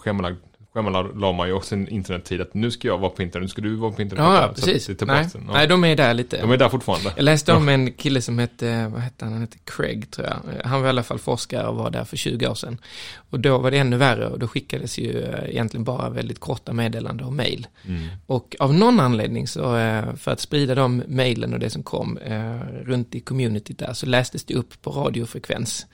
schemalade 0.74 1.02
schemalade 1.08 1.36
man 1.36 1.48
ju 1.48 1.52
också 1.52 1.68
sin 1.68 1.88
internettid 1.88 2.40
att 2.40 2.54
nu 2.54 2.70
ska 2.70 2.88
jag 2.88 2.98
vara 2.98 3.10
på 3.10 3.22
internet, 3.22 3.44
nu 3.44 3.48
ska 3.48 3.62
du 3.62 3.74
vara 3.74 3.92
på 3.92 4.02
internet. 4.02 4.24
Ja, 4.24 4.42
ja 4.42 4.52
precis. 4.54 4.88
Nej. 4.88 5.28
Ja. 5.34 5.40
nej, 5.52 5.66
de 5.66 5.84
är 5.84 5.96
där 5.96 6.14
lite. 6.14 6.40
De 6.40 6.50
är 6.50 6.56
där 6.56 6.68
fortfarande. 6.68 7.12
Jag 7.16 7.24
läste 7.24 7.52
om 7.52 7.68
en 7.68 7.92
kille 7.92 8.22
som 8.22 8.38
hette, 8.38 8.88
vad 8.92 9.00
hette 9.00 9.24
han, 9.24 9.32
han 9.32 9.40
hette 9.40 9.58
Craig 9.64 10.10
tror 10.10 10.26
jag. 10.26 10.64
Han 10.64 10.80
var 10.80 10.86
i 10.86 10.90
alla 10.90 11.02
fall 11.02 11.18
forskare 11.18 11.66
och 11.66 11.76
var 11.76 11.90
där 11.90 12.04
för 12.04 12.16
20 12.16 12.46
år 12.46 12.54
sedan. 12.54 12.78
Och 13.30 13.40
då 13.40 13.58
var 13.58 13.70
det 13.70 13.78
ännu 13.78 13.96
värre 13.96 14.26
och 14.26 14.38
då 14.38 14.48
skickades 14.48 14.98
ju 14.98 15.22
eh, 15.22 15.50
egentligen 15.50 15.84
bara 15.84 16.10
väldigt 16.10 16.40
korta 16.40 16.72
meddelanden 16.72 17.26
och 17.26 17.32
mail. 17.32 17.66
Mm. 17.88 18.08
Och 18.26 18.56
av 18.58 18.74
någon 18.74 19.00
anledning 19.00 19.48
så, 19.48 19.76
eh, 19.76 20.14
för 20.14 20.30
att 20.30 20.40
sprida 20.40 20.74
de 20.74 21.02
mailen 21.08 21.52
och 21.52 21.58
det 21.58 21.70
som 21.70 21.82
kom 21.82 22.18
eh, 22.18 22.56
runt 22.84 23.14
i 23.14 23.20
communityt 23.20 23.78
där, 23.78 23.92
så 23.92 24.06
lästes 24.06 24.44
det 24.44 24.54
upp 24.54 24.82
på 24.82 24.90
radiofrekvens. 24.90 25.86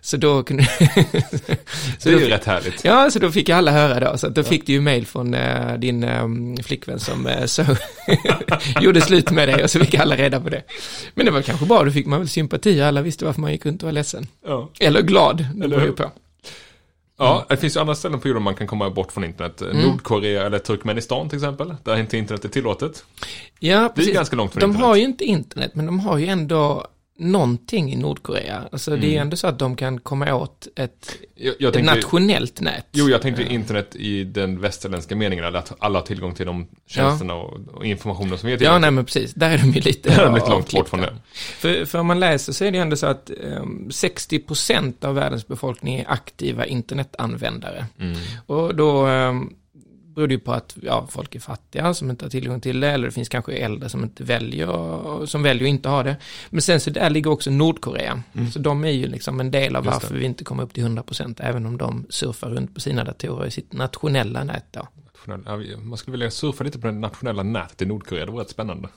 Så 0.00 0.16
då 0.16 0.42
kunde... 0.42 0.64
så 1.98 2.08
Det 2.08 2.14
är 2.14 2.20
ju 2.20 2.28
rätt 2.28 2.44
härligt. 2.44 2.84
Ja, 2.84 3.10
så 3.10 3.18
då 3.18 3.30
fick 3.30 3.48
alla 3.48 3.70
höra 3.70 4.00
då. 4.00 4.15
Så 4.18 4.26
att 4.26 4.34
då 4.34 4.42
fick 4.42 4.66
du 4.66 4.72
ju 4.72 4.80
mail 4.80 5.06
från 5.06 5.34
eh, 5.34 5.74
din 5.78 6.04
eh, 6.04 6.26
flickvän 6.64 7.00
som 7.00 7.26
eh, 7.26 7.44
så 7.44 7.64
gjorde 8.80 9.00
slut 9.00 9.30
med 9.30 9.48
dig 9.48 9.64
och 9.64 9.70
så 9.70 9.78
fick 9.80 9.94
alla 9.94 10.16
reda 10.16 10.40
på 10.40 10.48
det. 10.48 10.62
Men 11.14 11.26
det 11.26 11.32
var 11.32 11.42
kanske 11.42 11.66
bra, 11.66 11.84
då 11.84 11.90
fick 11.90 12.06
man 12.06 12.18
väl 12.18 12.28
sympati 12.28 12.82
alla 12.82 13.02
visste 13.02 13.24
varför 13.24 13.40
man 13.40 13.52
gick 13.52 13.66
runt 13.66 13.82
och 13.82 13.86
var 13.86 13.92
ledsen. 13.92 14.26
Ja. 14.46 14.70
Eller 14.80 15.02
glad, 15.02 15.46
det 15.54 15.68
beror 15.68 15.84
ju 15.84 15.92
på. 15.92 16.10
Ja, 17.18 17.46
det 17.48 17.56
finns 17.56 17.76
ju 17.76 17.80
andra 17.80 17.94
ställen 17.94 18.20
på 18.20 18.28
jorden 18.28 18.42
man 18.42 18.54
kan 18.54 18.66
komma 18.66 18.90
bort 18.90 19.12
från 19.12 19.24
internet. 19.24 19.60
Mm. 19.62 19.76
Nordkorea 19.82 20.46
eller 20.46 20.58
Turkmenistan 20.58 21.28
till 21.28 21.38
exempel, 21.38 21.74
där 21.84 21.96
inte 21.96 22.16
internet 22.18 22.44
är 22.44 22.48
tillåtet. 22.48 23.04
Ja, 23.58 23.78
Det 23.78 23.84
är 23.84 23.88
precis. 23.88 24.14
ganska 24.14 24.36
långt 24.36 24.52
från 24.52 24.60
De 24.60 24.66
internet. 24.66 24.86
har 24.88 24.96
ju 24.96 25.02
inte 25.02 25.24
internet, 25.24 25.70
men 25.74 25.86
de 25.86 26.00
har 26.00 26.18
ju 26.18 26.26
ändå 26.26 26.86
någonting 27.18 27.92
i 27.92 27.96
Nordkorea. 27.96 28.68
Alltså 28.72 28.90
det 28.90 28.96
är 28.96 28.98
Mm. 28.98 29.10
ju 29.10 29.16
ändå 29.16 29.36
så 29.36 29.46
att 29.46 29.58
de 29.58 29.76
kan 29.76 30.00
komma 30.00 30.34
åt 30.34 30.68
ett, 30.76 31.16
Jag, 31.34 31.54
jag 31.58 31.68
ett 31.68 31.74
tänkte, 31.74 31.94
nationellt 31.94 32.60
nät. 32.60 32.86
jo, 32.92 33.08
jag 33.08 33.22
tänkte 33.22 33.42
internet 33.42 33.96
i 33.96 34.24
den 34.24 34.60
västerländska 34.60 35.16
meningen, 35.16 35.56
att 35.56 35.72
alla 35.78 35.98
har 35.98 36.06
tillgång 36.06 36.34
till 36.34 36.46
de 36.46 36.66
tjänsterna 36.86 37.34
och, 37.34 37.60
och 37.74 37.84
informationen 37.86 38.38
som 38.38 38.46
vi 38.46 38.52
har 38.52 38.56
Ja, 38.56 38.58
tillgång 38.58 38.80
nej 38.80 38.88
till. 38.88 38.94
men 38.94 39.04
precis. 39.04 39.34
Där 39.34 39.50
är 39.50 39.58
de 39.58 39.70
ju 39.70 39.80
lite 39.80 40.08
Där 40.14 40.18
är 40.20 40.24
de 40.26 40.34
lite 40.34 40.50
långt 40.50 40.72
bort 40.72 40.88
från 40.88 41.00
det. 41.00 41.16
För, 41.34 41.84
för 41.84 41.98
om 41.98 42.06
man 42.06 42.20
läser 42.20 42.52
så 42.52 42.64
är 42.64 42.70
det 42.70 42.76
ju 42.78 42.82
ändå 42.82 42.96
så 42.96 43.06
att 43.06 43.30
um, 43.60 43.88
60% 43.90 45.04
av 45.04 45.14
världens 45.14 45.46
befolkning 45.48 45.94
är 45.98 46.10
aktiva 46.10 46.66
internetanvändare. 46.66 47.86
Mm. 48.00 48.16
Och 48.46 48.74
då 48.76 49.06
um, 49.06 49.54
beror 50.16 50.28
det 50.28 50.34
ju 50.34 50.40
på 50.40 50.52
att 50.52 50.76
ja, 50.82 51.06
folk 51.10 51.34
är 51.34 51.40
fattiga 51.40 51.94
som 51.94 52.10
inte 52.10 52.24
har 52.24 52.30
tillgång 52.30 52.60
till 52.60 52.80
det, 52.80 52.90
eller 52.90 53.06
det 53.06 53.12
finns 53.12 53.28
kanske 53.28 53.52
äldre 53.52 53.88
som 53.88 54.04
inte 54.04 54.24
väljer, 54.24 55.26
som 55.26 55.42
väljer 55.42 55.64
att 55.64 55.70
inte 55.70 55.88
ha 55.88 56.02
det. 56.02 56.16
Men 56.50 56.62
sen 56.62 56.80
så 56.80 56.90
där 56.90 57.10
ligger 57.10 57.30
också 57.30 57.50
Nordkorea. 57.50 58.22
Så 58.52 58.58
de 58.58 58.84
är 58.84 58.90
ju 58.90 59.06
liksom 59.06 59.40
en 59.40 59.50
del 59.50 59.76
av 59.76 59.86
Mm. 59.86 59.92
Just 59.92 60.02
varför 60.02 60.14
det. 60.14 60.20
vi 60.20 60.26
inte 60.26 60.44
kommer 60.44 60.62
upp 60.62 60.74
till 60.74 60.84
100% 60.84 61.40
även 61.42 61.66
om 61.66 61.76
de 61.76 62.06
surfar 62.08 62.50
runt 62.50 62.74
på 62.74 62.80
sina 62.80 63.04
datorer 63.04 63.46
i 63.46 63.50
sitt 63.50 63.72
nationella 63.72 64.44
nät 64.44 64.64
då. 64.70 64.88
Man 65.78 65.98
skulle 65.98 66.12
vilja 66.12 66.30
surfa 66.30 66.64
lite 66.64 66.78
på 66.78 66.86
det 66.86 66.92
nationella 66.92 67.42
nätet 67.42 67.82
i 67.82 67.86
Nordkorea, 67.86 68.26
det 68.26 68.32
var 68.32 68.38
rätt 68.38 68.50
spännande. 68.50 68.88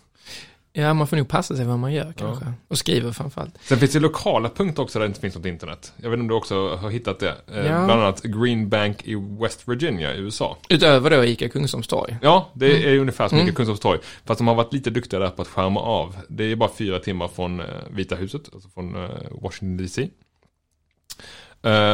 Ja, 0.73 0.93
man 0.93 1.07
får 1.07 1.17
nog 1.17 1.27
passa 1.27 1.55
sig 1.55 1.65
vad 1.65 1.79
man 1.79 1.93
gör 1.93 2.13
kanske. 2.17 2.45
Och 2.67 2.77
skriver 2.77 3.11
framförallt. 3.11 3.53
Sen 3.61 3.77
finns 3.79 3.91
det 3.91 3.99
lokala 3.99 4.49
punkter 4.49 4.83
också 4.83 4.99
där 4.99 5.05
det 5.05 5.07
inte 5.07 5.19
finns 5.19 5.35
något 5.35 5.45
internet. 5.45 5.93
Jag 5.97 6.09
vet 6.09 6.13
inte 6.17 6.21
om 6.21 6.27
du 6.27 6.33
också 6.33 6.75
har 6.75 6.89
hittat 6.89 7.19
det. 7.19 7.29
Eh, 7.47 7.57
Ja. 7.57 7.85
Bland 7.85 7.91
annat 7.91 8.21
Green 8.23 8.69
Bank 8.69 9.03
i 9.03 9.15
West 9.41 9.67
Virginia 9.67 10.15
i 10.15 10.17
USA. 10.19 10.57
Utöver 10.69 11.09
då 11.09 11.25
ICA 11.25 11.49
Kungsholms 11.49 11.87
torg. 11.87 12.17
Ja, 12.21 12.49
det 12.53 12.85
är 12.93 12.97
ungefär 12.99 13.27
som 13.27 13.35
Mm. 13.35 13.45
mycket 13.45 13.57
Kungsholmstorg. 13.57 13.99
Fast 14.25 14.37
de 14.37 14.47
har 14.47 14.55
varit 14.55 14.73
lite 14.73 14.89
duktiga 14.89 15.19
där 15.19 15.29
på 15.29 15.41
att 15.41 15.47
skärma 15.47 15.79
av. 15.79 16.15
Det 16.29 16.43
är 16.43 16.55
bara 16.55 16.69
fyra 16.77 16.99
timmar 16.99 17.27
från 17.27 17.59
eh, 17.59 17.65
Vita 17.91 18.15
huset, 18.15 18.41
alltså 18.53 18.69
från 18.69 18.95
eh, 19.03 19.09
Washington 19.41 19.77
DC. 19.77 20.09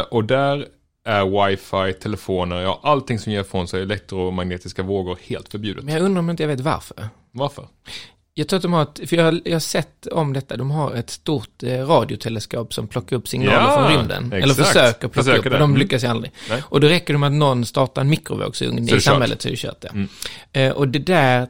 Och 0.09 0.23
där 0.25 0.67
är 1.03 1.47
wifi, 1.49 1.99
telefoner, 1.99 2.61
ja 2.61 2.79
allting 2.83 3.19
som 3.19 3.31
ger 3.31 3.41
ifrån 3.41 3.67
sig 3.67 3.81
elektromagnetiska 3.81 4.83
vågor 4.83 5.17
helt 5.21 5.49
förbjudet. 5.49 5.83
Men 5.85 5.93
jag 5.93 6.03
undrar 6.03 6.19
om 6.19 6.29
inte 6.29 6.43
jag 6.43 6.47
vet 6.47 6.59
varför. 6.59 7.07
Varför? 7.31 7.67
Jag 8.37 8.47
tror 8.47 8.57
att 8.57 8.61
de 8.63 8.73
har 8.73 8.81
ett, 8.83 9.09
för 9.09 9.15
jag, 9.15 9.41
jag 9.45 9.53
har 9.55 9.59
sett 9.59 10.07
om 10.07 10.33
detta, 10.33 10.57
de 10.57 10.71
har 10.71 10.93
ett 10.95 11.09
stort 11.09 11.63
eh, 11.63 11.87
radioteleskop 11.87 12.73
som 12.73 12.87
plockar 12.87 13.15
upp 13.17 13.27
signaler 13.27 13.51
Ja, 13.59 13.75
från 13.89 13.97
rymden. 13.97 14.33
Eller 14.33 14.47
exakt. 14.53 14.67
försöker 14.67 14.99
plocka 14.99 15.23
Försöker 15.23 15.37
upp, 15.39 15.43
det. 15.43 15.49
och 15.49 15.59
de 15.59 15.69
Mm. 15.69 15.79
lyckas 15.81 16.03
aldrig. 16.03 16.31
Nej. 16.49 16.63
Och 16.65 16.79
då 16.81 16.87
räcker 16.87 17.13
det 17.13 17.17
med 17.19 17.27
att 17.27 17.33
någon 17.33 17.65
startar 17.65 18.01
en 18.01 18.09
mikrovågsugn 18.09 18.89
i 18.89 19.01
samhället 19.01 19.41
så 19.41 19.47
är 19.47 19.51
det 19.51 19.57
kört 19.57 19.81
det. 19.81 19.87
Mm. 19.87 20.07
Eh, 20.53 20.71
och 20.71 20.87
det 20.87 20.99
där 20.99 21.47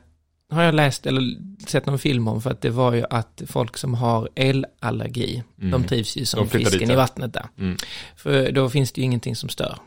har 0.51 0.63
jag 0.63 0.75
läst 0.75 1.06
eller 1.06 1.24
sett 1.68 1.86
någon 1.86 2.00
film 2.00 2.27
om 2.27 2.42
för 2.42 2.50
att 2.51 2.62
det 2.62 2.70
var 2.70 2.94
ju 2.94 3.04
att 3.10 3.42
folk 3.48 3.77
som 3.77 3.94
har 3.94 4.30
elallergi, 4.36 5.44
de 5.56 5.84
trivs 5.84 6.15
ju 6.18 6.25
som 6.25 6.39
Mm. 6.39 6.50
Fisken 6.50 6.80
dit, 6.80 6.89
i 6.89 6.92
ja. 6.94 6.98
vattnet 6.98 7.34
där. 7.34 7.46
Mm. 7.60 7.77
För 8.15 8.51
då 8.51 8.70
finns 8.70 8.92
det 8.92 9.01
ju 9.01 9.06
ingenting 9.06 9.36
som 9.36 9.50
stör. 9.50 9.77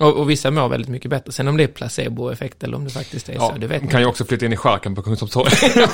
Och, 0.00 0.16
och 0.16 0.30
vissa 0.30 0.50
mår 0.50 0.68
väldigt 0.68 0.90
mycket 0.90 1.10
bättre. 1.10 1.32
Sen 1.32 1.48
om 1.48 1.56
det 1.56 1.62
är 1.62 1.68
placeboeffekt 1.68 2.62
eller 2.62 2.76
om 2.76 2.84
det 2.84 2.90
faktiskt 2.90 3.28
är 3.28 3.34
Ja, 3.34 3.50
så, 3.52 3.58
det 3.58 3.66
vet 3.66 3.82
man 3.82 3.90
kan 3.90 4.00
ju 4.00 4.06
också 4.06 4.24
flytta 4.24 4.46
in 4.46 4.52
i 4.52 4.56
skärken 4.56 4.94
på 4.94 5.02
Kungsholmstorg. 5.02 5.50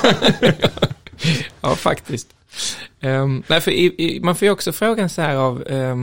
Ja, 1.61 1.75
faktiskt. 1.75 2.27
Um, 3.01 3.43
nej, 3.47 3.61
för 3.61 3.71
i, 3.71 3.95
i, 3.97 4.19
man 4.19 4.35
får 4.35 4.45
ju 4.45 4.51
också 4.51 4.71
frågan 4.71 5.09
så 5.09 5.21
här 5.21 5.35
av, 5.35 5.63
eh, 5.67 5.97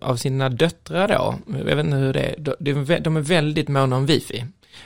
av 0.00 0.16
sina 0.16 0.48
döttrar 0.48 1.08
då. 1.08 1.34
Jag 1.58 1.76
vet 1.76 1.84
inte 1.84 1.96
hur 1.96 2.12
det 2.12 2.20
är. 2.20 2.34
De, 2.58 3.00
de 3.00 3.16
är 3.16 3.20
väldigt 3.20 3.68
måna 3.68 3.96
om 3.96 4.06
wifi. 4.06 4.44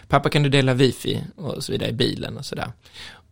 Pappa 0.08 0.28
kan 0.28 0.42
du 0.42 0.48
dela 0.48 0.74
wifi 0.74 1.24
och 1.36 1.64
så 1.64 1.72
vidare 1.72 1.90
i 1.90 1.92
bilen 1.92 2.36
och 2.38 2.44
sådär. 2.44 2.72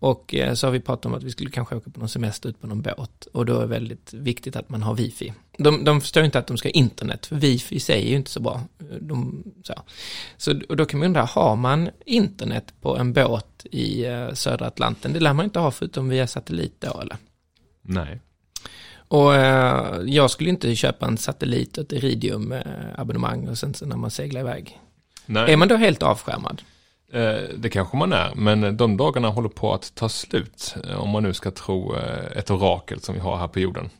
Och 0.00 0.34
eh, 0.34 0.54
så 0.54 0.66
har 0.66 0.72
vi 0.72 0.80
pratat 0.80 1.06
om 1.06 1.14
att 1.14 1.22
vi 1.22 1.30
skulle 1.30 1.50
kanske 1.50 1.76
åka 1.76 1.90
på 1.90 2.00
någon 2.00 2.08
semester 2.08 2.48
ut 2.48 2.60
på 2.60 2.66
någon 2.66 2.82
båt. 2.82 3.28
Och 3.32 3.46
då 3.46 3.56
är 3.56 3.60
det 3.60 3.66
väldigt 3.66 4.12
viktigt 4.12 4.56
att 4.56 4.68
man 4.68 4.82
har 4.82 4.94
wifi. 4.94 5.32
De, 5.58 5.84
de 5.84 6.00
förstår 6.00 6.24
inte 6.24 6.38
att 6.38 6.46
de 6.46 6.56
ska 6.56 6.68
ha 6.68 6.72
internet, 6.72 7.26
för 7.26 7.36
wifi 7.36 7.74
i 7.74 7.80
sig 7.80 8.04
är 8.04 8.10
ju 8.10 8.16
inte 8.16 8.30
så 8.30 8.40
bra. 8.40 8.62
De, 9.00 9.44
så 9.62 9.74
så 10.36 10.60
och 10.68 10.76
då 10.76 10.84
kan 10.86 11.00
man 11.00 11.06
undra, 11.06 11.22
har 11.22 11.56
man 11.56 11.90
internet 12.06 12.74
på 12.80 12.96
en 12.96 13.12
båt 13.12 13.66
i 13.70 14.04
eh, 14.04 14.32
södra 14.32 14.66
Atlanten? 14.66 15.12
Det 15.12 15.20
lär 15.20 15.32
man 15.32 15.44
inte 15.44 15.58
ha 15.58 15.70
förutom 15.70 16.08
via 16.08 16.26
satellit 16.26 16.80
då, 16.80 17.00
eller? 17.00 17.16
Nej. 17.82 18.20
Och 19.08 19.34
eh, 19.34 20.00
jag 20.06 20.30
skulle 20.30 20.50
inte 20.50 20.74
köpa 20.74 21.06
en 21.06 21.18
satellit 21.18 21.78
och 21.78 21.84
ett 21.84 21.92
Iridium-abonnemang 21.92 23.48
och 23.48 23.58
sen 23.58 23.74
så 23.74 23.86
när 23.86 23.96
man 23.96 24.10
seglar 24.10 24.40
iväg. 24.40 24.78
Nej. 25.28 25.52
Är 25.52 25.56
man 25.56 25.68
då 25.68 25.76
helt 25.76 26.02
avskärmad? 26.02 26.62
Eh, 27.12 27.36
Det 27.56 27.70
kanske 27.70 27.96
man 27.96 28.12
är, 28.12 28.34
men 28.34 28.76
de 28.76 28.96
dagarna 28.96 29.28
håller 29.28 29.48
på 29.48 29.74
att 29.74 29.94
ta 29.94 30.08
slut. 30.08 30.74
eh, 30.88 31.00
Om 31.00 31.10
man 31.10 31.22
nu 31.22 31.32
ska 31.34 31.50
tro 31.50 31.96
eh, 31.96 32.36
ett 32.38 32.50
orakel 32.50 33.00
som 33.00 33.14
vi 33.14 33.20
har 33.20 33.36
här 33.36 33.48
på 33.48 33.60
jorden. 33.60 33.90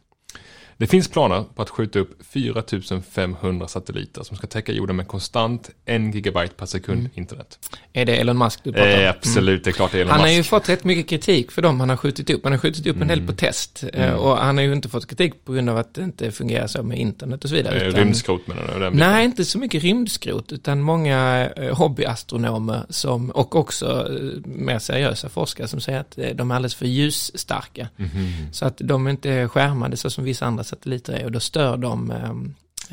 Det 0.81 0.87
finns 0.87 1.09
planer 1.09 1.45
på 1.55 1.63
att 1.63 1.71
skjuta 1.71 1.99
upp 1.99 2.27
4500 2.27 3.69
satelliter 3.69 4.23
som 4.23 4.37
ska 4.37 4.47
täcka 4.47 4.73
jorden 4.73 4.97
med 4.97 5.09
konstant 5.09 5.71
1 5.87 6.15
gigabyte 6.15 6.55
per 6.55 6.67
sekund 6.67 7.09
internet. 7.15 7.59
Är 7.93 8.05
det 8.05 8.17
Elon 8.17 8.39
Musk 8.39 8.61
du 8.65 8.73
pratar 8.73 8.95
om? 8.99 9.01
Eh, 9.05 9.11
absolut, 9.11 9.65
det 9.65 9.71
är 9.71 9.73
klart 9.73 9.93
det 9.93 9.99
är 9.99 10.01
Elon 10.03 10.11
Han 10.11 10.21
har 10.21 10.27
Musk. 10.27 10.37
ju 10.37 10.43
fått 10.43 10.69
rätt 10.69 10.85
mycket 10.85 11.09
kritik 11.09 11.51
för 11.53 11.63
dem 11.63 11.81
han 11.81 11.89
har 11.89 11.97
skjutit 11.97 12.31
upp. 12.31 12.41
Han 12.45 12.53
har 12.53 12.59
skjutit 12.59 12.87
upp 12.87 13.01
en 13.03 13.09
del 13.09 13.27
på 13.27 13.33
test. 13.33 13.85
eh, 13.93 14.13
Och 14.13 14.37
han 14.37 14.57
har 14.57 14.65
ju 14.65 14.73
inte 14.73 14.89
fått 14.89 15.07
kritik 15.07 15.45
på 15.45 15.53
grund 15.53 15.71
av 15.71 15.77
att 15.79 15.95
det 15.95 16.03
inte 16.03 16.31
fungerar 16.33 16.67
så 16.67 16.83
med 16.83 16.99
internet 16.99 17.45
och 17.45 17.51
så 17.51 17.57
vidare. 17.57 17.81
Eh, 17.81 17.89
utan- 17.89 18.01
Rymdskrot 18.01 18.47
menar 18.47 18.91
du? 18.91 18.97
Nej, 18.97 19.25
inte 19.25 19.45
så 19.45 19.59
mycket 19.59 19.83
rymdskrot, 19.83 20.53
utan 20.53 20.81
många 20.81 21.49
eh, 21.57 21.77
hobbyastronomer 21.77 22.87
som, 22.91 23.31
och 23.31 23.57
också 23.57 23.87
eh, 23.87 24.41
mer 24.45 24.79
seriösa 24.79 25.29
forskare 25.29 25.69
som 25.69 25.81
säger 25.81 26.01
att 26.01 26.19
de 26.35 26.51
är 26.51 26.55
alldeles 26.55 26.75
för 26.75 26.87
ljusstarka. 26.87 27.89
Mhm. 27.97 28.53
Så 28.53 28.65
att 28.67 28.79
de 28.79 29.07
är 29.07 29.11
inte 29.11 29.49
skärmade 29.49 29.97
så 29.97 30.11
som 30.11 30.25
vissa 30.25 30.47
andra 30.47 30.65
satelliter 30.69 31.13
är 31.13 31.25
och 31.25 31.33
då 31.33 31.41
stör 31.41 31.77
de 31.77 32.11
eh, 32.11 32.31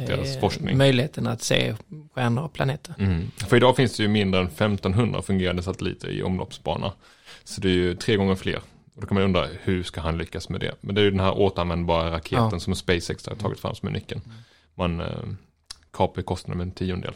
eh, 0.08 0.75
möjligheten 0.75 1.27
att 1.27 1.41
se 1.41 1.75
stjärnor 2.15 2.44
och 2.44 2.53
planeter. 2.53 2.94
Mm. 3.00 3.32
För 3.38 3.58
idag 3.58 3.75
finns 3.75 3.98
det 3.98 4.03
ju 4.03 4.10
mindre 4.10 4.39
än 4.41 4.48
1500 4.48 5.22
fungerande 5.22 5.63
satelliter 5.63 6.10
i 6.10 6.24
omloppsbana. 6.24 6.91
Så 7.44 7.62
det 7.62 7.67
är 7.67 7.74
ju 7.74 7.96
tre 7.96 8.15
gånger 8.15 8.36
fler. 8.36 8.60
Och 8.96 9.01
då 9.01 9.08
kan 9.08 9.15
man 9.15 9.24
undra 9.24 9.48
hur 9.63 9.84
ska 9.84 10.01
han 10.01 10.17
lyckas 10.17 10.50
med 10.50 10.60
det? 10.60 10.75
Men 10.82 10.96
det 10.96 11.01
är 11.01 11.03
ju 11.05 11.12
den 11.12 11.20
här 11.20 11.38
återanvändbara 11.39 12.12
raketen 12.12 12.50
Ja. 12.51 12.60
som 12.60 12.75
SpaceX 12.75 13.27
har 13.27 13.36
tagit 13.36 13.60
fram 13.60 13.75
som 13.75 13.88
är 13.88 13.94
nyckeln. 13.94 14.22
Man 14.75 15.00
eh, 15.00 15.08
kapar 15.94 16.22
kostnaden 16.22 16.58
med 16.58 16.65
en 16.67 16.72
tiondel. 16.72 17.13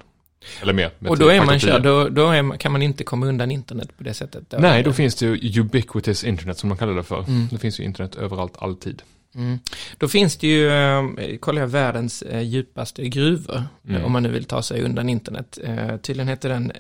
Eller 0.62 0.74
mer. 0.74 0.92
Och 1.08 1.18
då 1.18 1.28
är 1.28 1.46
man 1.46 1.60
körd, 1.60 1.84
då, 1.84 2.10
då 2.10 2.28
är 2.28 2.42
man, 2.42 2.58
kan 2.58 2.72
man 2.72 2.82
inte 2.82 3.04
komma 3.04 3.26
undan 3.26 3.52
internet 3.52 3.98
på 3.98 4.04
det 4.04 4.14
sättet. 4.14 4.44
Då. 4.50 4.58
Nej, 4.58 4.84
då 4.84 4.94
finns 4.94 5.16
det 5.16 5.26
ju 5.26 5.60
ubiquitous 5.62 6.24
internet 6.24 6.58
som 6.58 6.70
de 6.70 6.78
kallar 6.78 6.94
det 6.94 7.04
för. 7.04 7.24
Mm. 7.28 7.48
Det 7.52 7.58
finns 7.58 7.80
ju 7.80 7.84
internet 7.84 8.16
överallt, 8.16 8.54
alltid. 8.58 9.02
Mm. 9.36 9.60
Då 9.98 10.08
finns 10.08 10.38
det 10.38 10.48
ju, 10.48 10.70
eh, 10.70 11.38
kollar 11.40 11.62
jag 11.62 11.68
världens 11.68 12.22
eh, 12.22 12.42
djupaste 12.42 13.08
gruvor, 13.10 13.64
Mm. 13.88 14.04
om 14.06 14.12
man 14.12 14.24
nu 14.24 14.30
vill 14.30 14.46
ta 14.46 14.62
sig 14.62 14.82
undan 14.82 15.10
internet. 15.10 15.58
Eh, 15.64 15.98
tydligen 15.98 16.28
heter 16.28 16.50
den, 16.50 16.72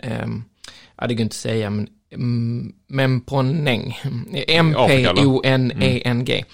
ja 0.95 1.07
det 1.07 1.13
går 1.13 1.21
inte 1.21 1.33
att 1.33 1.33
säga, 1.33 1.69
men 1.69 1.87
mm, 2.11 2.73
Memproneng, 2.87 3.99
M-P-O-N-E-N-G, 4.47 6.45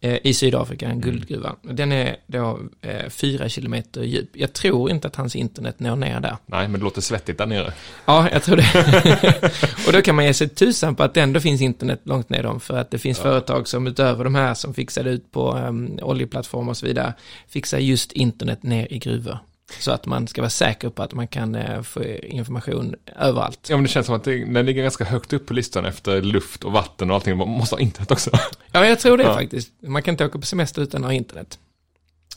eh, 0.00 0.18
i 0.22 0.34
Sydafrika, 0.34 0.88
en 0.88 1.00
guldgruva. 1.00 1.56
Den 1.62 1.92
är 1.92 2.16
då 2.26 2.60
eh, 2.80 3.08
fyra 3.08 3.48
kilometer 3.48 4.02
djup. 4.02 4.30
Jag 4.32 4.52
tror 4.52 4.90
inte 4.90 5.08
att 5.08 5.16
hans 5.16 5.36
internet 5.36 5.80
når 5.80 5.96
ner 5.96 6.20
där. 6.20 6.36
Nej, 6.46 6.68
men 6.68 6.80
det 6.80 6.84
låter 6.84 7.00
svettigt 7.00 7.38
där 7.38 7.46
nere. 7.46 7.72
Ja, 8.04 8.28
jag 8.32 8.42
tror 8.42 8.56
det. 8.56 9.52
och 9.86 9.92
då 9.92 10.02
kan 10.02 10.14
man 10.14 10.24
ge 10.24 10.34
sig 10.34 10.48
tusan 10.48 10.94
på 10.94 11.02
att 11.02 11.14
det 11.14 11.20
ändå 11.20 11.40
finns 11.40 11.60
internet 11.60 12.00
långt 12.04 12.28
ner 12.28 12.42
dem, 12.42 12.60
för 12.60 12.76
att 12.76 12.90
det 12.90 12.98
finns 12.98 13.18
företag 13.18 13.68
som 13.68 13.86
utöver 13.86 14.24
de 14.24 14.34
här 14.34 14.54
som 14.54 14.74
fixar 14.74 15.04
ut 15.04 15.32
på 15.32 15.52
um, 15.52 15.98
oljeplattformar 16.02 16.70
och 16.70 16.76
så 16.76 16.86
vidare, 16.86 17.14
fixar 17.48 17.78
just 17.78 18.12
internet 18.12 18.62
ner 18.62 18.92
i 18.92 18.98
gruvor. 18.98 19.38
Så 19.80 19.90
att 19.92 20.06
man 20.06 20.26
ska 20.28 20.40
vara 20.40 20.50
säker 20.50 20.88
på 20.88 21.02
att 21.02 21.12
man 21.14 21.28
kan 21.28 21.54
eh, 21.54 21.82
få 21.82 22.04
information 22.04 22.94
överallt. 23.16 23.66
Ja, 23.70 23.76
men 23.76 23.82
det 23.82 23.88
känns 23.88 24.06
som 24.06 24.14
att 24.14 24.24
det, 24.24 24.44
den 24.44 24.66
ligger 24.66 24.82
ganska 24.82 25.04
högt 25.04 25.32
upp 25.32 25.46
på 25.46 25.54
listan 25.54 25.84
efter 25.84 26.22
luft 26.22 26.64
och 26.64 26.72
vatten 26.72 27.10
och 27.10 27.14
allting. 27.16 27.36
Man 27.36 27.48
måste 27.48 27.74
ha 27.74 27.80
internet 27.80 28.10
också. 28.10 28.30
Ja, 28.72 28.86
jag 28.86 28.98
tror 29.00 29.16
det 29.18 29.24
Ja. 29.24 29.34
faktiskt. 29.34 29.72
Man 29.80 30.02
kan 30.02 30.12
inte 30.14 30.24
åka 30.26 30.38
på 30.38 30.46
semester 30.46 30.82
utan 30.82 31.04
att 31.04 31.08
ha 31.08 31.14
internet. 31.14 31.58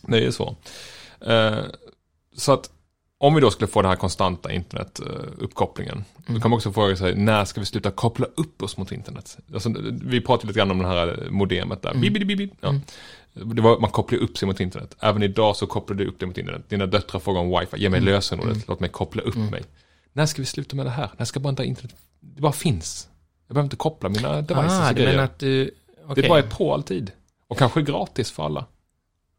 Det 0.01 0.17
är 0.17 0.21
ju 0.21 0.31
så. 0.31 0.55
Eh, 1.27 1.55
så 2.37 2.51
att 2.53 2.69
om 3.17 3.35
vi 3.35 3.41
då 3.41 3.51
skulle 3.51 3.67
få 3.67 3.81
den 3.81 3.89
här 3.89 3.95
konstanta 3.97 4.51
internetuppkopplingen, 4.51 6.03
Mm. 6.27 6.35
då 6.35 6.41
kan 6.41 6.51
man 6.51 6.57
också 6.57 6.71
fråga 6.71 6.95
sig, 6.95 7.15
när 7.15 7.45
ska 7.45 7.59
vi 7.59 7.65
sluta 7.65 7.91
koppla 7.91 8.25
upp 8.35 8.63
oss 8.63 8.77
mot 8.77 8.91
internet? 8.91 9.37
Alltså, 9.53 9.73
vi 10.03 10.21
pratade 10.21 10.47
lite 10.47 10.57
grann 10.59 10.71
om 10.71 10.79
det 10.79 10.87
här 10.87 11.27
modemet 11.29 11.81
där. 11.81 11.89
Mm. 11.89 12.01
Bip, 12.01 12.13
bip, 12.27 12.37
bip. 12.37 12.51
Ja. 12.61 12.69
Det 12.71 12.79
var, 13.35 13.79
man 13.79 13.89
kopplar 13.91 14.19
upp 14.19 14.37
sig 14.37 14.47
mot 14.47 14.59
internet. 14.59 14.95
Även 14.99 15.23
idag 15.23 15.55
så 15.55 15.67
kopplar 15.67 15.97
du 15.97 16.05
upp 16.07 16.19
dig 16.19 16.27
mot 16.27 16.37
internet. 16.37 16.69
Dina 16.69 16.85
döttrar 16.85 17.19
frågar 17.19 17.41
om 17.41 17.59
wifi, 17.59 17.77
ge 17.81 17.89
mig 17.89 17.97
Mm. 17.97 18.13
lösenordet, 18.13 18.67
låt 18.67 18.79
mig 18.79 18.89
koppla 18.89 19.21
upp 19.21 19.35
mig. 19.35 19.63
När 20.13 20.25
ska 20.25 20.41
vi 20.41 20.45
sluta 20.45 20.75
med 20.75 20.85
det 20.85 20.89
här? 20.89 21.09
När 21.17 21.25
ska 21.25 21.39
bara 21.39 21.49
inte 21.49 21.63
internet, 21.63 21.95
det 22.19 22.41
bara 22.41 22.51
finns. 22.51 23.07
Jag 23.47 23.55
behöver 23.55 23.65
inte 23.65 23.75
koppla 23.75 24.09
mina 24.09 24.41
devices 24.41 24.71
Ah, 24.71 24.89
och 24.89 24.95
grejer. 24.95 25.17
att 25.19 25.39
du... 25.39 25.71
okej. 26.05 26.23
Det 26.23 26.29
bara 26.29 26.39
är 26.39 26.49
på 26.49 26.73
alltid. 26.73 27.11
Och 27.47 27.57
kanske 27.57 27.81
gratis 27.81 28.31
för 28.31 28.43
alla. 28.45 28.65